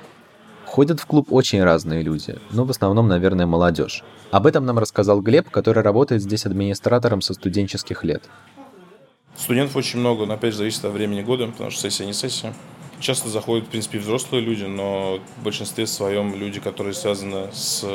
Ходят 0.65 0.99
в 0.99 1.05
клуб 1.05 1.31
очень 1.31 1.63
разные 1.63 2.01
люди, 2.01 2.37
но 2.51 2.65
в 2.65 2.69
основном, 2.69 3.07
наверное, 3.07 3.45
молодежь. 3.45 4.03
Об 4.29 4.45
этом 4.45 4.65
нам 4.65 4.77
рассказал 4.77 5.21
Глеб, 5.21 5.49
который 5.49 5.81
работает 5.81 6.21
здесь 6.21 6.45
администратором 6.45 7.21
со 7.21 7.33
студенческих 7.33 8.03
лет. 8.03 8.23
Студентов 9.37 9.77
очень 9.77 10.01
много, 10.01 10.25
но 10.25 10.33
опять 10.33 10.51
же 10.51 10.57
зависит 10.57 10.83
от 10.83 10.91
времени 10.91 11.21
года, 11.21 11.47
потому 11.47 11.71
что 11.71 11.79
сессия 11.83 12.05
не 12.05 12.11
сессия. 12.11 12.53
Часто 12.99 13.29
заходят, 13.29 13.67
в 13.67 13.69
принципе, 13.69 13.99
взрослые 13.99 14.43
люди, 14.43 14.65
но 14.65 15.21
в 15.37 15.43
большинстве 15.45 15.87
своем 15.87 16.35
люди, 16.35 16.59
которые 16.59 16.93
связаны 16.93 17.47
с 17.53 17.85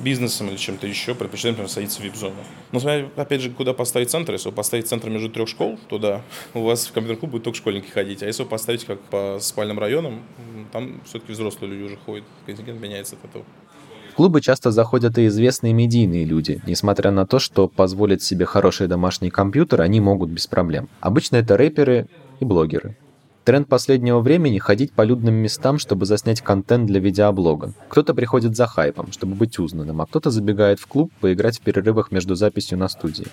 бизнесом 0.00 0.48
или 0.48 0.56
чем-то 0.56 0.86
еще, 0.86 1.14
предпочитаем, 1.14 1.54
например, 1.54 1.70
садиться 1.70 2.00
в 2.00 2.04
вип-зону. 2.04 2.34
Но 2.72 2.80
смотря, 2.80 3.08
опять 3.16 3.40
же, 3.40 3.50
куда 3.50 3.72
поставить 3.72 4.10
центр. 4.10 4.32
Если 4.32 4.48
вы 4.48 4.54
поставите 4.54 4.88
центр 4.88 5.08
между 5.08 5.28
трех 5.28 5.48
школ, 5.48 5.78
то 5.88 5.98
да, 5.98 6.22
у 6.54 6.62
вас 6.62 6.86
в 6.86 6.92
компьютерный 6.92 7.20
клуб 7.20 7.32
будут 7.32 7.44
только 7.44 7.58
школьники 7.58 7.90
ходить. 7.90 8.22
А 8.22 8.26
если 8.26 8.42
вы 8.42 8.48
поставите 8.48 8.86
как 8.86 9.00
по 9.00 9.38
спальным 9.40 9.78
районам, 9.78 10.22
там 10.72 11.00
все-таки 11.04 11.32
взрослые 11.32 11.72
люди 11.72 11.82
уже 11.84 11.96
ходят. 11.96 12.24
Контингент 12.44 12.80
меняется 12.80 13.16
от 13.16 13.30
этого. 13.30 13.44
В 14.12 14.14
клубы 14.16 14.40
часто 14.40 14.70
заходят 14.70 15.18
и 15.18 15.26
известные 15.26 15.74
медийные 15.74 16.24
люди, 16.24 16.62
несмотря 16.66 17.10
на 17.10 17.26
то, 17.26 17.38
что 17.38 17.68
позволить 17.68 18.22
себе 18.22 18.46
хороший 18.46 18.88
домашний 18.88 19.28
компьютер 19.28 19.82
они 19.82 20.00
могут 20.00 20.30
без 20.30 20.46
проблем. 20.46 20.88
Обычно 21.00 21.36
это 21.36 21.56
рэперы 21.58 22.08
и 22.40 22.44
блогеры. 22.46 22.96
Тренд 23.46 23.68
последнего 23.68 24.18
времени– 24.18 24.58
ходить 24.60 24.90
по 24.90 25.02
людным 25.02 25.36
местам, 25.36 25.78
чтобы 25.78 26.04
заснять 26.04 26.40
контент 26.40 26.86
для 26.86 26.98
видеоблога. 26.98 27.74
Кто-то 27.88 28.12
приходит 28.12 28.56
за 28.56 28.66
хайпом, 28.66 29.12
чтобы 29.12 29.36
быть 29.36 29.60
узнанным, 29.60 30.00
а 30.00 30.06
кто-то 30.06 30.30
забегает 30.30 30.80
в 30.80 30.88
клуб 30.88 31.12
поиграть 31.20 31.60
в 31.60 31.60
перерывах 31.60 32.10
между 32.10 32.34
записью 32.34 32.76
на 32.76 32.88
студии. 32.88 33.26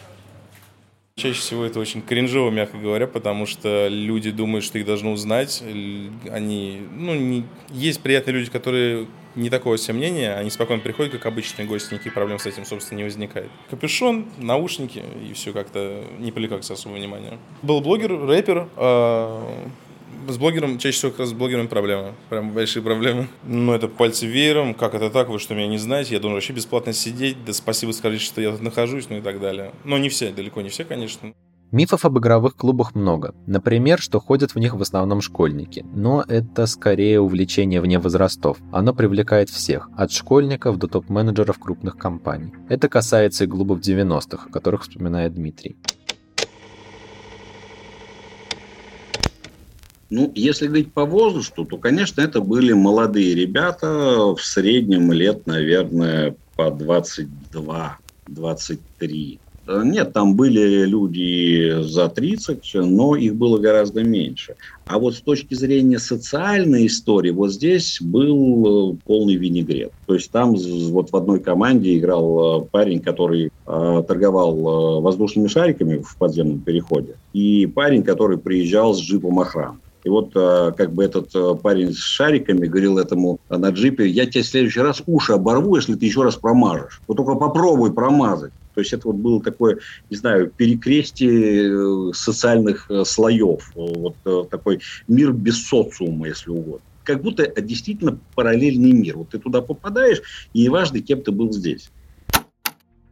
Чаще 1.15 1.39
всего 1.39 1.65
это 1.65 1.79
очень 1.79 2.03
кринжово, 2.03 2.51
мягко 2.51 2.77
говоря, 2.77 3.07
потому 3.07 3.47
что 3.47 3.87
люди 3.87 4.29
думают, 4.29 4.63
что 4.63 4.77
их 4.77 4.85
должны 4.85 5.09
узнать. 5.09 5.63
Они, 6.29 6.81
ну, 6.95 7.15
не... 7.15 7.45
есть 7.71 7.99
приятные 8.01 8.35
люди, 8.35 8.51
которые 8.51 9.07
не 9.35 9.49
такого 9.49 9.79
себе 9.79 9.95
мнения, 9.95 10.35
они 10.35 10.51
спокойно 10.51 10.83
приходят, 10.83 11.11
как 11.11 11.25
обычные 11.25 11.67
гости, 11.67 11.95
никаких 11.95 12.13
проблем 12.13 12.37
с 12.37 12.45
этим, 12.45 12.65
собственно, 12.65 12.99
не 12.99 13.03
возникает. 13.03 13.49
Капюшон, 13.71 14.27
наушники, 14.37 15.01
и 15.27 15.33
все 15.33 15.53
как-то 15.53 16.03
не 16.19 16.31
привлекается 16.31 16.73
особого 16.73 16.97
внимания. 16.97 17.39
Был 17.63 17.81
блогер, 17.81 18.11
рэпер, 18.27 18.67
а, 18.75 19.69
с 20.27 20.37
блогером, 20.37 20.77
чаще 20.77 20.97
всего 20.97 21.11
как 21.11 21.21
раз 21.21 21.29
с 21.29 21.33
блогером 21.33 21.67
проблемы. 21.67 22.13
Прям 22.29 22.51
большие 22.51 22.83
проблемы. 22.83 23.27
Ну, 23.43 23.73
это 23.73 23.87
пальцы 23.87 24.25
веером, 24.25 24.73
как 24.73 24.93
это 24.95 25.09
так, 25.09 25.29
вы 25.29 25.39
что 25.39 25.55
меня 25.55 25.67
не 25.67 25.77
знаете, 25.77 26.13
я 26.13 26.19
должен 26.19 26.35
вообще 26.35 26.53
бесплатно 26.53 26.93
сидеть, 26.93 27.43
да 27.45 27.53
спасибо 27.53 27.91
скажите, 27.91 28.23
что 28.23 28.41
я 28.41 28.51
тут 28.51 28.61
нахожусь, 28.61 29.09
ну 29.09 29.17
и 29.17 29.21
так 29.21 29.39
далее. 29.39 29.71
Но 29.83 29.97
не 29.97 30.09
все, 30.09 30.31
далеко 30.31 30.61
не 30.61 30.69
все, 30.69 30.83
конечно. 30.83 31.33
Мифов 31.73 32.05
об 32.05 32.19
игровых 32.19 32.55
клубах 32.55 32.93
много. 32.93 33.33
Например, 33.47 33.99
что 33.99 34.19
ходят 34.19 34.53
в 34.53 34.59
них 34.59 34.75
в 34.75 34.81
основном 34.83 35.21
школьники. 35.21 35.83
Но 35.91 36.23
это 36.27 36.67
скорее 36.67 37.19
увлечение 37.19 37.81
вне 37.81 37.97
возрастов. 37.97 38.59
Оно 38.71 38.93
привлекает 38.93 39.49
всех, 39.49 39.89
от 39.97 40.11
школьников 40.11 40.77
до 40.77 40.87
топ-менеджеров 40.87 41.57
крупных 41.57 41.97
компаний. 41.97 42.53
Это 42.69 42.89
касается 42.89 43.45
и 43.45 43.47
клубов 43.47 43.79
90-х, 43.79 44.49
о 44.49 44.51
которых 44.51 44.83
вспоминает 44.83 45.33
Дмитрий. 45.33 45.75
Ну, 50.15 50.31
если 50.35 50.67
говорить 50.67 50.93
по 50.93 51.05
возрасту, 51.05 51.65
то, 51.65 51.77
конечно, 51.77 52.21
это 52.21 52.39
были 52.39 52.71
молодые 52.71 53.33
ребята, 53.33 54.35
в 54.35 54.43
среднем 54.43 55.11
лет, 55.11 55.47
наверное, 55.47 56.35
по 56.55 56.69
22-23. 56.69 59.39
Нет, 59.85 60.13
там 60.13 60.35
были 60.35 60.85
люди 60.85 61.81
за 61.81 62.09
30, 62.09 62.75
но 62.75 63.15
их 63.15 63.33
было 63.33 63.57
гораздо 63.57 64.03
меньше. 64.03 64.55
А 64.85 64.99
вот 64.99 65.15
с 65.15 65.21
точки 65.21 65.55
зрения 65.55 65.97
социальной 65.97 66.85
истории, 66.85 67.31
вот 67.31 67.51
здесь 67.51 67.99
был 67.99 68.99
полный 69.05 69.35
винегрет. 69.35 69.93
То 70.05 70.13
есть 70.13 70.29
там 70.29 70.53
вот 70.53 71.11
в 71.11 71.15
одной 71.15 71.39
команде 71.39 71.97
играл 71.97 72.61
э, 72.61 72.65
парень, 72.71 72.99
который 72.99 73.49
э, 73.65 74.03
торговал 74.07 74.59
э, 74.59 75.01
воздушными 75.01 75.47
шариками 75.47 76.03
в 76.03 76.17
подземном 76.17 76.59
переходе, 76.59 77.15
и 77.33 77.65
парень, 77.65 78.03
который 78.03 78.37
приезжал 78.37 78.93
с 78.93 78.99
джипом 78.99 79.39
охраны. 79.39 79.79
И 80.03 80.09
вот 80.09 80.31
э, 80.35 80.71
как 80.75 80.93
бы 80.93 81.03
этот 81.03 81.33
э, 81.33 81.55
парень 81.55 81.93
с 81.93 81.99
шариками 81.99 82.67
говорил 82.67 82.97
этому 82.97 83.39
на 83.49 83.69
джипе, 83.69 84.07
я 84.07 84.25
тебе 84.25 84.43
в 84.43 84.47
следующий 84.47 84.81
раз 84.81 85.01
уши 85.05 85.33
оборву, 85.33 85.75
если 85.75 85.95
ты 85.95 86.05
еще 86.05 86.23
раз 86.23 86.35
промажешь. 86.35 87.01
Вот 87.07 87.17
только 87.17 87.35
попробуй 87.35 87.93
промазать. 87.93 88.51
То 88.73 88.81
есть 88.81 88.91
это 88.91 89.07
вот 89.07 89.17
было 89.17 89.41
такое, 89.41 89.79
не 90.09 90.17
знаю, 90.17 90.51
перекрестие 90.55 92.09
э, 92.09 92.13
социальных 92.13 92.89
э, 92.89 93.03
слоев, 93.05 93.71
вот 93.75 94.15
э, 94.25 94.43
такой 94.49 94.81
мир 95.07 95.31
без 95.31 95.65
социума, 95.65 96.27
если 96.27 96.49
угодно. 96.49 96.81
Как 97.03 97.21
будто 97.21 97.45
действительно 97.61 98.17
параллельный 98.33 98.91
мир. 98.91 99.17
Вот 99.17 99.29
ты 99.29 99.39
туда 99.39 99.61
попадаешь, 99.61 100.21
и 100.53 100.63
неважно, 100.63 101.01
кем 101.01 101.21
ты 101.21 101.31
был 101.31 101.51
здесь. 101.51 101.91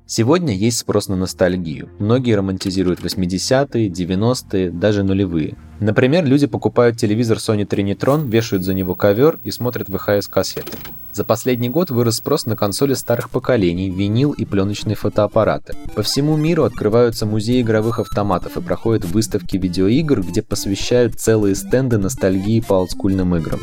Сегодня 0.05 0.53
есть 0.53 0.79
спрос 0.79 1.07
на 1.07 1.15
ностальгию. 1.15 1.89
Многие 1.99 2.35
романтизируют 2.35 2.99
80-е, 2.99 3.87
90-е, 3.87 4.71
даже 4.71 5.03
нулевые. 5.03 5.57
Например, 5.81 6.23
люди 6.23 6.45
покупают 6.45 6.97
телевизор 6.97 7.37
Sony 7.37 7.67
Trinitron, 7.67 8.29
вешают 8.29 8.63
за 8.63 8.75
него 8.75 8.93
ковер 8.93 9.39
и 9.43 9.49
смотрят 9.49 9.89
VHS-кассеты. 9.89 10.77
За 11.11 11.23
последний 11.23 11.69
год 11.69 11.89
вырос 11.89 12.17
спрос 12.17 12.45
на 12.45 12.55
консоли 12.55 12.93
старых 12.93 13.31
поколений, 13.31 13.89
винил 13.89 14.31
и 14.31 14.45
пленочные 14.45 14.95
фотоаппараты. 14.95 15.73
По 15.95 16.03
всему 16.03 16.37
миру 16.37 16.65
открываются 16.65 17.25
музеи 17.25 17.63
игровых 17.63 17.97
автоматов 17.97 18.57
и 18.57 18.61
проходят 18.61 19.05
выставки 19.05 19.57
видеоигр, 19.57 20.21
где 20.21 20.43
посвящают 20.43 21.15
целые 21.15 21.55
стенды 21.55 21.97
ностальгии 21.97 22.59
по 22.59 22.75
олдскульным 22.75 23.35
играм. 23.37 23.59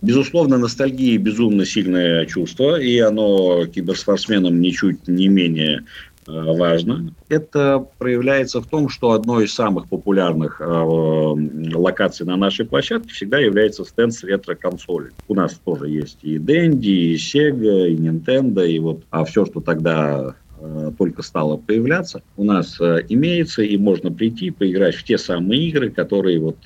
Безусловно, 0.00 0.58
ностальгия 0.58 1.18
безумно 1.18 1.66
сильное 1.66 2.24
чувство, 2.26 2.80
и 2.80 3.00
оно 3.00 3.66
киберспортсменам 3.66 4.60
ничуть 4.60 5.08
не 5.08 5.26
менее 5.26 5.82
важно. 6.26 7.14
Это 7.28 7.86
проявляется 7.98 8.60
в 8.60 8.66
том, 8.66 8.88
что 8.88 9.12
одной 9.12 9.44
из 9.44 9.54
самых 9.54 9.88
популярных 9.88 10.60
э, 10.60 10.64
локаций 10.64 12.26
на 12.26 12.36
нашей 12.36 12.66
площадке 12.66 13.12
всегда 13.12 13.38
является 13.38 13.84
стенд 13.84 14.12
с 14.12 14.24
ретро-консолей. 14.24 15.10
У 15.28 15.34
нас 15.34 15.60
тоже 15.64 15.88
есть 15.88 16.18
и 16.22 16.38
Dendy, 16.38 17.14
и 17.14 17.14
Sega, 17.16 17.88
и 17.88 17.96
Nintendo, 17.96 18.66
и 18.66 18.78
вот 18.78 19.02
а 19.10 19.24
все, 19.24 19.46
что 19.46 19.60
тогда 19.60 20.34
Э, 20.58 20.90
только 20.96 21.22
стало 21.22 21.58
появляться, 21.58 22.22
у 22.36 22.44
нас 22.44 22.80
э, 22.80 23.04
имеется, 23.08 23.62
и 23.62 23.76
можно 23.76 24.10
прийти 24.10 24.50
поиграть 24.50 24.94
в 24.94 25.04
те 25.04 25.18
самые 25.18 25.68
игры, 25.68 25.90
которые 25.90 26.38
вот 26.38 26.56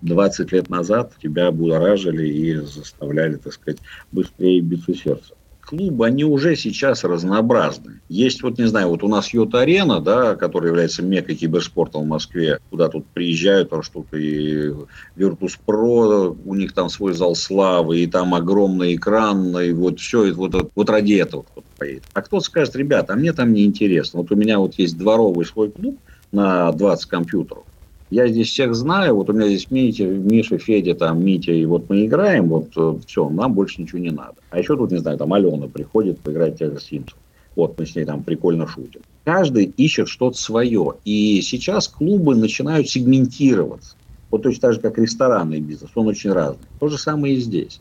20 0.00 0.52
э, 0.52 0.56
лет 0.56 0.70
назад 0.70 1.12
тебя 1.22 1.50
будоражили 1.50 2.26
и 2.26 2.54
заставляли, 2.54 3.36
так 3.36 3.52
сказать, 3.52 3.80
быстрее 4.12 4.60
биться 4.60 4.94
сердце 4.94 5.34
клубы, 5.62 6.06
они 6.06 6.24
уже 6.24 6.56
сейчас 6.56 7.04
разнообразны. 7.04 8.00
Есть 8.08 8.42
вот, 8.42 8.58
не 8.58 8.66
знаю, 8.66 8.88
вот 8.88 9.02
у 9.02 9.08
нас 9.08 9.32
Йота-арена, 9.32 10.00
да, 10.00 10.36
которая 10.36 10.70
является 10.70 11.02
мекой 11.02 11.34
киберспорта 11.34 11.98
в 11.98 12.06
Москве, 12.06 12.58
куда 12.70 12.88
тут 12.88 13.06
приезжают, 13.06 13.70
потому 13.70 13.82
что 13.82 14.02
тут 14.02 14.18
и 14.18 14.72
Virtus.pro, 15.16 16.36
у 16.44 16.54
них 16.54 16.72
там 16.72 16.88
свой 16.88 17.14
зал 17.14 17.34
славы, 17.34 18.00
и 18.00 18.06
там 18.06 18.34
огромный 18.34 18.96
экран, 18.96 19.56
и 19.58 19.72
вот 19.72 20.00
все, 20.00 20.24
и 20.24 20.32
вот, 20.32 20.70
вот 20.74 20.90
ради 20.90 21.14
этого 21.14 21.42
кто-то 21.42 21.66
поедет. 21.78 22.04
А 22.12 22.22
кто-то 22.22 22.44
скажет, 22.44 22.76
ребята, 22.76 23.14
а 23.14 23.16
мне 23.16 23.32
там 23.32 23.52
не 23.52 23.64
интересно. 23.64 24.20
Вот 24.20 24.30
у 24.30 24.36
меня 24.36 24.58
вот 24.58 24.74
есть 24.74 24.98
дворовый 24.98 25.46
свой 25.46 25.70
клуб 25.70 25.98
на 26.32 26.72
20 26.72 27.06
компьютеров, 27.06 27.64
я 28.12 28.28
здесь 28.28 28.50
всех 28.50 28.74
знаю, 28.74 29.16
вот 29.16 29.30
у 29.30 29.32
меня 29.32 29.48
здесь 29.48 29.70
Митя, 29.70 30.04
Миша, 30.04 30.58
Федя, 30.58 30.94
там, 30.94 31.24
Митя, 31.24 31.52
и 31.52 31.64
вот 31.64 31.88
мы 31.88 32.04
играем, 32.04 32.48
вот 32.48 32.68
э, 32.76 32.94
все, 33.06 33.26
нам 33.30 33.54
больше 33.54 33.80
ничего 33.80 34.00
не 34.00 34.10
надо. 34.10 34.34
А 34.50 34.58
еще 34.58 34.76
тут, 34.76 34.90
не 34.90 34.98
знаю, 34.98 35.16
там 35.16 35.32
Алена 35.32 35.66
приходит 35.66 36.18
поиграть 36.18 36.56
в 36.56 36.58
тех 36.58 36.74
же 36.74 36.80
Симсов. 36.80 37.16
Вот 37.56 37.78
мы 37.78 37.86
с 37.86 37.96
ней 37.96 38.04
там 38.04 38.22
прикольно 38.22 38.66
шутим. 38.66 39.00
Каждый 39.24 39.64
ищет 39.64 40.08
что-то 40.08 40.36
свое. 40.36 40.94
И 41.06 41.40
сейчас 41.40 41.88
клубы 41.88 42.34
начинают 42.34 42.90
сегментироваться. 42.90 43.96
Вот 44.30 44.42
точно 44.42 44.60
так 44.60 44.72
же, 44.74 44.80
как 44.80 44.98
ресторанный 44.98 45.60
бизнес. 45.60 45.90
Он 45.94 46.06
очень 46.06 46.32
разный. 46.32 46.66
То 46.80 46.88
же 46.88 46.98
самое 46.98 47.34
и 47.34 47.40
здесь. 47.40 47.80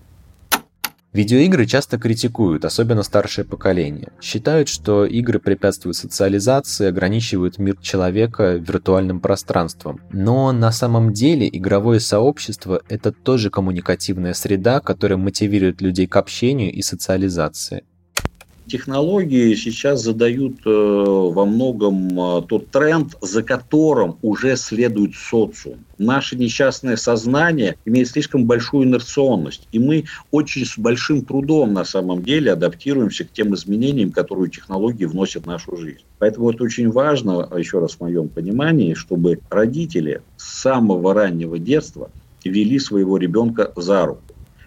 Видеоигры 1.14 1.66
часто 1.66 1.98
критикуют, 1.98 2.64
особенно 2.64 3.04
старшее 3.04 3.44
поколение. 3.44 4.14
Считают, 4.22 4.70
что 4.70 5.06
игры 5.06 5.40
препятствуют 5.40 5.98
социализации, 5.98 6.88
ограничивают 6.88 7.58
мир 7.58 7.76
человека 7.82 8.54
виртуальным 8.54 9.20
пространством. 9.20 10.00
Но 10.14 10.54
на 10.54 10.72
самом 10.72 11.12
деле 11.12 11.50
игровое 11.52 12.00
сообщество– 12.00 12.82
это 12.90 13.12
тоже 13.12 13.50
коммуникативная 13.50 14.34
среда, 14.34 14.80
которая 14.80 15.18
мотивирует 15.18 15.82
людей 15.82 16.08
к 16.08 16.16
общению 16.16 16.72
и 16.72 16.82
социализации 16.82 17.84
технологии 18.72 19.54
сейчас 19.56 20.02
задают 20.02 20.66
э, 20.66 20.70
во 20.70 21.46
многом 21.46 22.08
э, 22.20 22.42
тот 22.48 22.72
тренд, 22.72 23.16
за 23.22 23.44
которым 23.44 24.18
уже 24.22 24.56
следует 24.56 25.14
социум. 25.16 25.80
Наше 25.98 26.38
несчастное 26.38 26.96
сознание 26.96 27.76
имеет 27.86 28.08
слишком 28.08 28.46
большую 28.46 28.88
инерционность, 28.88 29.68
и 29.72 29.80
мы 29.80 30.06
очень 30.32 30.66
с 30.66 30.78
большим 30.78 31.26
трудом 31.26 31.74
на 31.74 31.84
самом 31.84 32.24
деле 32.24 32.54
адаптируемся 32.54 33.26
к 33.26 33.32
тем 33.34 33.54
изменениям, 33.54 34.12
которые 34.12 34.50
технологии 34.50 35.06
вносят 35.06 35.44
в 35.44 35.48
нашу 35.48 35.76
жизнь. 35.76 36.06
Поэтому 36.20 36.50
это 36.50 36.64
очень 36.64 36.90
важно, 36.90 37.48
еще 37.58 37.80
раз 37.80 37.96
в 37.96 38.02
моем 38.02 38.30
понимании, 38.30 38.94
чтобы 38.94 39.40
родители 39.50 40.22
с 40.38 40.62
самого 40.62 41.14
раннего 41.14 41.60
детства 41.60 42.10
вели 42.46 42.80
своего 42.80 43.18
ребенка 43.18 43.72
за 43.76 44.06
руку 44.06 44.24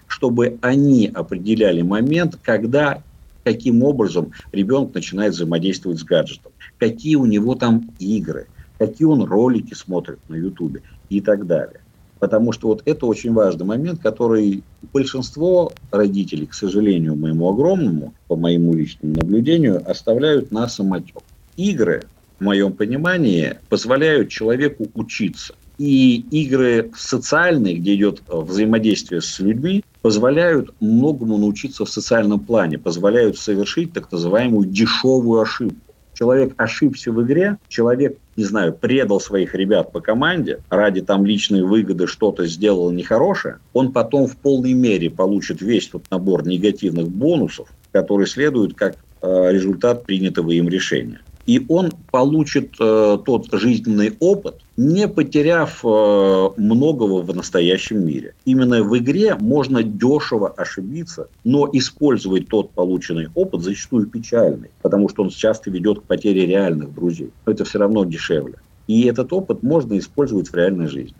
чтобы 0.06 0.58
они 0.60 1.10
определяли 1.12 1.82
момент, 1.82 2.38
когда 2.40 3.02
каким 3.44 3.82
образом 3.82 4.32
ребенок 4.52 4.94
начинает 4.94 5.34
взаимодействовать 5.34 6.00
с 6.00 6.02
гаджетом, 6.02 6.52
какие 6.78 7.16
у 7.16 7.26
него 7.26 7.54
там 7.54 7.90
игры, 7.98 8.48
какие 8.78 9.06
он 9.06 9.22
ролики 9.22 9.74
смотрит 9.74 10.18
на 10.28 10.34
Ютубе 10.34 10.82
и 11.10 11.20
так 11.20 11.46
далее. 11.46 11.80
Потому 12.18 12.52
что 12.52 12.68
вот 12.68 12.82
это 12.86 13.06
очень 13.06 13.32
важный 13.34 13.66
момент, 13.66 14.00
который 14.00 14.62
большинство 14.92 15.72
родителей, 15.90 16.46
к 16.46 16.54
сожалению, 16.54 17.16
моему 17.16 17.50
огромному, 17.50 18.14
по 18.28 18.36
моему 18.36 18.74
личному 18.74 19.14
наблюдению, 19.14 19.88
оставляют 19.88 20.50
на 20.50 20.66
самотек. 20.68 21.22
Игры, 21.56 22.04
в 22.38 22.44
моем 22.44 22.72
понимании, 22.72 23.58
позволяют 23.68 24.30
человеку 24.30 24.86
учиться. 24.94 25.54
И 25.78 26.24
игры 26.30 26.90
социальные, 26.96 27.76
где 27.76 27.94
идет 27.96 28.22
взаимодействие 28.28 29.20
с 29.20 29.38
людьми, 29.40 29.84
позволяют 30.02 30.72
многому 30.80 31.36
научиться 31.38 31.84
в 31.84 31.90
социальном 31.90 32.40
плане, 32.40 32.78
позволяют 32.78 33.38
совершить 33.38 33.92
так 33.92 34.12
называемую 34.12 34.66
дешевую 34.66 35.40
ошибку. 35.40 35.76
Человек 36.14 36.54
ошибся 36.58 37.10
в 37.10 37.20
игре, 37.24 37.58
человек, 37.68 38.18
не 38.36 38.44
знаю, 38.44 38.72
предал 38.72 39.18
своих 39.18 39.54
ребят 39.54 39.90
по 39.90 40.00
команде, 40.00 40.60
ради 40.70 41.00
там 41.00 41.26
личной 41.26 41.62
выгоды 41.62 42.06
что-то 42.06 42.46
сделал 42.46 42.92
нехорошее, 42.92 43.58
он 43.72 43.92
потом 43.92 44.28
в 44.28 44.36
полной 44.36 44.74
мере 44.74 45.10
получит 45.10 45.60
весь 45.60 45.88
тот 45.88 46.04
набор 46.10 46.46
негативных 46.46 47.08
бонусов, 47.08 47.68
которые 47.90 48.28
следуют 48.28 48.74
как 48.74 48.96
э, 49.22 49.52
результат 49.52 50.04
принятого 50.04 50.52
им 50.52 50.68
решения 50.68 51.20
и 51.46 51.64
он 51.68 51.92
получит 52.10 52.74
э, 52.80 53.18
тот 53.24 53.48
жизненный 53.52 54.16
опыт, 54.20 54.60
не 54.76 55.08
потеряв 55.08 55.84
э, 55.84 56.48
многого 56.56 57.22
в 57.22 57.34
настоящем 57.34 58.06
мире. 58.06 58.34
Именно 58.44 58.82
в 58.82 58.96
игре 58.98 59.36
можно 59.38 59.82
дешево 59.82 60.48
ошибиться, 60.48 61.28
но 61.44 61.68
использовать 61.72 62.48
тот 62.48 62.72
полученный 62.72 63.28
опыт 63.34 63.62
зачастую 63.62 64.06
печальный, 64.06 64.70
потому 64.82 65.08
что 65.08 65.22
он 65.22 65.30
часто 65.30 65.70
ведет 65.70 66.00
к 66.00 66.04
потере 66.04 66.46
реальных 66.46 66.94
друзей. 66.94 67.30
Но 67.46 67.52
это 67.52 67.64
все 67.64 67.78
равно 67.78 68.04
дешевле. 68.04 68.54
И 68.86 69.02
этот 69.04 69.32
опыт 69.32 69.62
можно 69.62 69.98
использовать 69.98 70.48
в 70.48 70.54
реальной 70.54 70.88
жизни. 70.88 71.16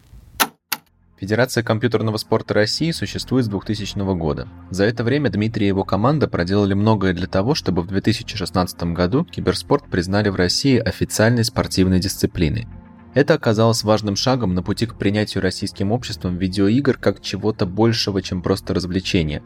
Федерация 1.17 1.63
компьютерного 1.63 2.17
спорта 2.17 2.55
России 2.55 2.91
существует 2.91 3.45
с 3.45 3.49
2000 3.49 4.17
года. 4.17 4.49
За 4.71 4.85
это 4.85 5.05
время 5.05 5.31
Дмитрий 5.31 5.67
и 5.67 5.69
его 5.69 5.85
команда 5.85 6.27
проделали 6.27 6.75
многое 6.75 7.15
для 7.15 7.29
того, 7.29 7.55
чтобы 7.55 7.83
в 7.83 7.87
2016 7.87 8.83
году 8.93 9.25
киберспорт 9.25 9.89
признали 9.89 10.29
в 10.29 10.35
России 10.35 10.77
официальной 10.77 11.45
спортивной 11.45 12.01
дисциплиной. 12.01 12.67
Это 13.15 13.35
оказалось 13.35 13.85
важным 13.85 14.17
шагом 14.17 14.55
на 14.55 14.65
пути 14.65 14.87
к 14.87 14.97
принятию 14.97 15.41
российским 15.41 15.93
обществом 15.93 16.37
видеоигр 16.37 16.99
как 16.99 17.21
чего-то 17.21 17.65
большего, 17.65 18.21
чем 18.21 18.43
просто 18.43 18.75
развлечение. 18.75 19.41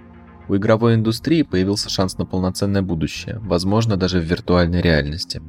У 0.48 0.56
игровой 0.56 0.94
индустрии 0.94 1.42
появился 1.42 1.90
шанс 1.90 2.16
на 2.16 2.24
полноценное 2.24 2.80
будущее, 2.80 3.38
возможно, 3.40 3.98
даже 3.98 4.20
в 4.20 4.24
виртуальной 4.24 4.80
реальности 4.80 5.42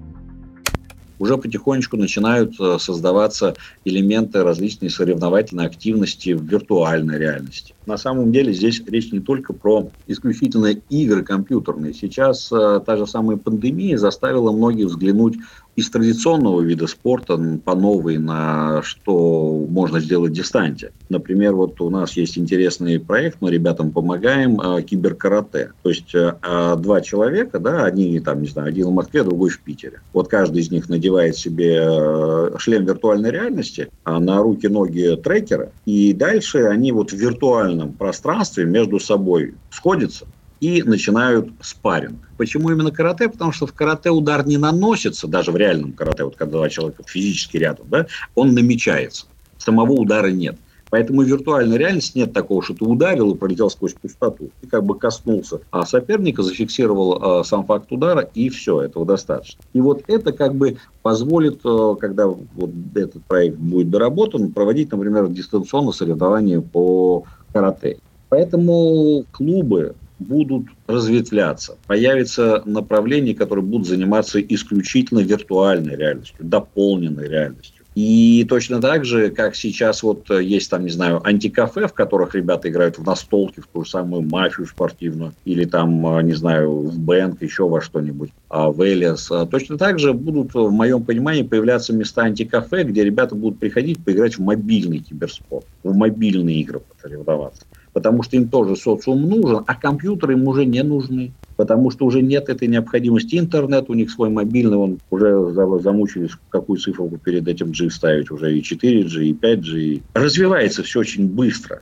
уже 1.19 1.37
потихонечку 1.37 1.97
начинают 1.97 2.59
э, 2.59 2.77
создаваться 2.79 3.55
элементы 3.85 4.43
различной 4.43 4.89
соревновательной 4.89 5.65
активности 5.65 6.31
в 6.33 6.43
виртуальной 6.43 7.17
реальности. 7.17 7.75
На 7.85 7.97
самом 7.97 8.31
деле 8.31 8.53
здесь 8.53 8.81
речь 8.87 9.11
не 9.11 9.19
только 9.19 9.53
про 9.53 9.89
исключительно 10.07 10.67
игры 10.89 11.23
компьютерные. 11.23 11.93
Сейчас 11.93 12.51
э, 12.51 12.79
та 12.85 12.97
же 12.97 13.05
самая 13.05 13.37
пандемия 13.37 13.97
заставила 13.97 14.51
многих 14.51 14.87
взглянуть 14.87 15.35
из 15.79 15.89
традиционного 15.89 16.61
вида 16.61 16.87
спорта 16.87 17.37
по 17.63 17.73
новой 17.73 18.17
на 18.17 18.81
что 18.83 19.65
можно 19.69 19.99
сделать 19.99 20.33
дистанте. 20.33 20.91
Например, 21.07 21.55
вот 21.55 21.79
у 21.81 21.89
нас 21.89 22.17
есть 22.17 22.37
интересный 22.37 22.99
проект, 22.99 23.37
мы 23.39 23.49
ребятам 23.49 23.91
помогаем, 23.91 24.59
э, 24.59 24.81
киберкарате. 24.83 25.71
То 25.81 25.89
есть 25.89 26.13
э, 26.13 26.35
а 26.41 26.75
два 26.75 27.01
человека, 27.01 27.59
да, 27.59 27.85
одни 27.85 28.19
там, 28.19 28.41
не 28.41 28.47
знаю, 28.47 28.69
один 28.69 28.87
в 28.87 28.91
Москве, 28.91 29.23
другой 29.23 29.49
в 29.49 29.59
Питере. 29.61 30.01
Вот 30.13 30.27
каждый 30.27 30.61
из 30.61 30.69
них 30.69 30.89
надевает 30.89 31.37
себе 31.37 31.79
э, 31.81 32.51
шлем 32.57 32.85
виртуальной 32.85 33.31
реальности, 33.31 33.89
а 34.03 34.19
на 34.19 34.41
руки, 34.41 34.67
ноги 34.67 35.15
трекера, 35.23 35.71
и 35.85 36.13
дальше 36.13 36.65
они 36.65 36.91
вот 36.91 37.11
в 37.11 37.15
виртуальном 37.15 37.93
пространстве 37.93 38.65
между 38.65 38.99
собой 38.99 39.55
сходятся, 39.71 40.25
и 40.59 40.83
начинают 40.83 41.49
спарринг. 41.61 42.19
Почему 42.37 42.69
именно 42.69 42.91
карате? 42.91 43.29
Потому 43.29 43.51
что 43.51 43.65
в 43.65 43.73
карате 43.73 44.09
удар 44.09 44.45
не 44.45 44.57
наносится, 44.57 45.27
даже 45.27 45.51
в 45.51 45.57
реальном 45.57 45.93
карате, 45.93 46.23
вот 46.23 46.35
когда 46.35 46.57
два 46.57 46.69
человека 46.69 47.03
физически 47.05 47.57
рядом, 47.57 47.87
да, 47.89 48.07
он 48.35 48.53
намечается. 48.53 49.25
Самого 49.57 49.93
удара 49.93 50.27
нет. 50.27 50.57
Поэтому 50.89 51.21
в 51.21 51.25
виртуальной 51.25 51.77
реальности 51.77 52.17
нет 52.17 52.33
такого, 52.33 52.63
что 52.63 52.73
ты 52.73 52.83
ударил 52.83 53.31
и 53.31 53.37
пролетел 53.37 53.69
сквозь 53.69 53.93
пустоту. 53.93 54.49
Ты 54.61 54.67
как 54.67 54.83
бы 54.83 54.97
коснулся 54.97 55.59
а 55.71 55.85
соперника, 55.85 56.41
зафиксировал 56.41 57.39
а, 57.39 57.43
сам 57.43 57.65
факт 57.65 57.91
удара, 57.91 58.21
и 58.21 58.49
все, 58.49 58.81
этого 58.81 59.05
достаточно. 59.05 59.61
И 59.73 59.81
вот 59.81 60.03
это 60.07 60.31
как 60.31 60.55
бы 60.55 60.77
позволит, 61.03 61.59
а, 61.63 61.95
когда 61.95 62.27
вот 62.27 62.71
этот 62.95 63.23
проект 63.25 63.57
будет 63.57 63.91
доработан, 63.91 64.51
проводить, 64.51 64.91
например, 64.91 65.27
дистанционно 65.27 65.91
соревнования 65.91 66.59
по 66.59 67.23
карате. 67.53 67.99
Поэтому 68.29 69.25
клубы 69.31 69.95
будут 70.19 70.67
разветвляться. 70.87 71.77
Появится 71.87 72.61
направление, 72.65 73.33
которые 73.33 73.65
будут 73.65 73.87
заниматься 73.87 74.39
исключительно 74.41 75.19
виртуальной 75.19 75.95
реальностью, 75.95 76.37
дополненной 76.39 77.27
реальностью. 77.27 77.79
И 77.95 78.45
точно 78.47 78.79
так 78.79 79.03
же, 79.03 79.29
как 79.29 79.55
сейчас 79.55 80.03
вот 80.03 80.29
есть 80.29 80.69
там, 80.69 80.83
не 80.83 80.91
знаю, 80.91 81.25
антикафе, 81.27 81.87
в 81.87 81.93
которых 81.93 82.33
ребята 82.33 82.69
играют 82.69 82.97
в 82.97 83.03
настолки, 83.03 83.59
в 83.59 83.67
ту 83.67 83.83
же 83.83 83.89
самую 83.89 84.21
мафию 84.21 84.67
спортивную, 84.67 85.33
или 85.43 85.65
там, 85.65 86.25
не 86.25 86.33
знаю, 86.33 86.81
в 86.81 86.97
бэнк, 86.97 87.41
еще 87.41 87.67
во 87.67 87.81
что-нибудь, 87.81 88.29
а 88.47 88.69
в 88.71 88.87
Элиас. 88.87 89.29
Точно 89.51 89.77
так 89.77 89.99
же 89.99 90.13
будут, 90.13 90.53
в 90.53 90.71
моем 90.71 91.03
понимании, 91.03 91.43
появляться 91.43 91.91
места 91.91 92.21
антикафе, 92.21 92.83
где 92.83 93.03
ребята 93.03 93.35
будут 93.35 93.59
приходить 93.59 94.01
поиграть 94.01 94.37
в 94.37 94.41
мобильный 94.41 94.99
киберспорт, 94.99 95.65
в 95.83 95.93
мобильные 95.93 96.61
игры 96.61 96.79
посоревноваться 96.79 97.63
потому 97.93 98.23
что 98.23 98.35
им 98.35 98.49
тоже 98.49 98.75
социум 98.75 99.29
нужен, 99.29 99.63
а 99.65 99.75
компьютеры 99.75 100.33
им 100.33 100.47
уже 100.47 100.65
не 100.65 100.83
нужны, 100.83 101.33
потому 101.55 101.91
что 101.91 102.05
уже 102.05 102.21
нет 102.21 102.49
этой 102.49 102.67
необходимости. 102.67 103.37
Интернет 103.37 103.89
у 103.89 103.93
них 103.93 104.11
свой 104.11 104.29
мобильный, 104.29 104.77
он 104.77 104.99
уже 105.09 105.51
замучились 105.81 106.31
какую 106.49 106.79
цифру 106.79 107.09
перед 107.23 107.47
этим 107.47 107.71
G 107.71 107.89
ставить, 107.89 108.31
уже 108.31 108.57
и 108.57 108.61
4G, 108.61 109.23
и 109.25 109.33
5G. 109.33 110.01
Развивается 110.13 110.83
все 110.83 110.99
очень 110.99 111.27
быстро. 111.27 111.81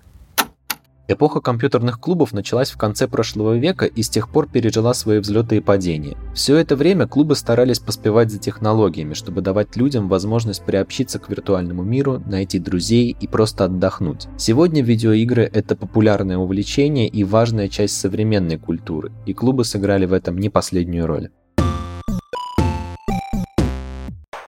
Эпоха 1.09 1.39
компьютерных 1.39 2.01
клубов 2.01 2.33
началась 2.33 2.69
в 2.69 2.77
конце 2.77 3.07
прошлого 3.07 3.57
века 3.57 3.85
и 3.85 4.01
с 4.01 4.09
тех 4.09 4.29
пор 4.29 4.49
пережила 4.49 4.93
свои 4.93 5.19
взлеты 5.19 5.57
и 5.57 5.61
падения. 5.61 6.17
Все 6.33 6.57
это 6.57 6.75
время 6.75 7.07
клубы 7.07 7.35
старались 7.35 7.79
поспевать 7.79 8.29
за 8.29 8.39
технологиями, 8.39 9.13
чтобы 9.13 9.39
давать 9.39 9.77
людям 9.77 10.09
возможность 10.09 10.65
приобщиться 10.65 11.17
к 11.17 11.29
виртуальному 11.29 11.83
миру, 11.83 12.21
найти 12.25 12.59
друзей 12.59 13.15
и 13.19 13.27
просто 13.27 13.65
отдохнуть. 13.65 14.27
Сегодня 14.37 14.83
видеоигры– 14.83 15.43
это 15.53 15.77
популярное 15.77 16.37
увлечение 16.37 17.07
и 17.07 17.23
важная 17.23 17.69
часть 17.69 17.97
современной 17.97 18.57
культуры, 18.57 19.13
и 19.25 19.33
клубы 19.33 19.63
сыграли 19.63 20.05
в 20.05 20.13
этом 20.13 20.37
не 20.37 20.49
последнюю 20.49 21.07
роль. 21.07 21.29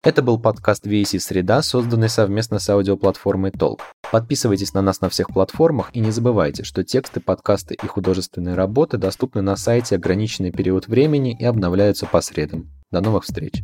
Это 0.04 0.22
был 0.22 0.38
подкаст 0.38 0.86
VAC 0.86 1.18
«Среда», 1.18 1.62
созданный 1.62 2.10
совместно 2.10 2.60
с 2.60 2.70
аудиоплатформой 2.70 3.52
Толк. 3.52 3.80
Подписывайтесь 4.12 4.74
на 4.74 4.82
нас 4.82 5.00
на 5.00 5.08
всех 5.08 5.30
платформах 5.30 5.92
и 5.94 6.02
не 6.02 6.12
забывайте, 6.12 6.66
что 6.66 6.84
тексты, 6.84 7.22
подкасты 7.22 7.78
и 7.82 7.88
художественные 7.88 8.56
работы 8.56 8.98
доступны 8.98 9.42
на 9.42 9.56
сайте 9.56 9.96
ограниченный 9.96 10.52
период 10.52 10.90
времени 10.90 11.38
и 11.40 11.46
обновляются 11.46 12.06
по 12.06 12.20
средам. 12.20 12.70
До 12.92 13.00
новых 13.00 13.24
встреч! 13.24 13.64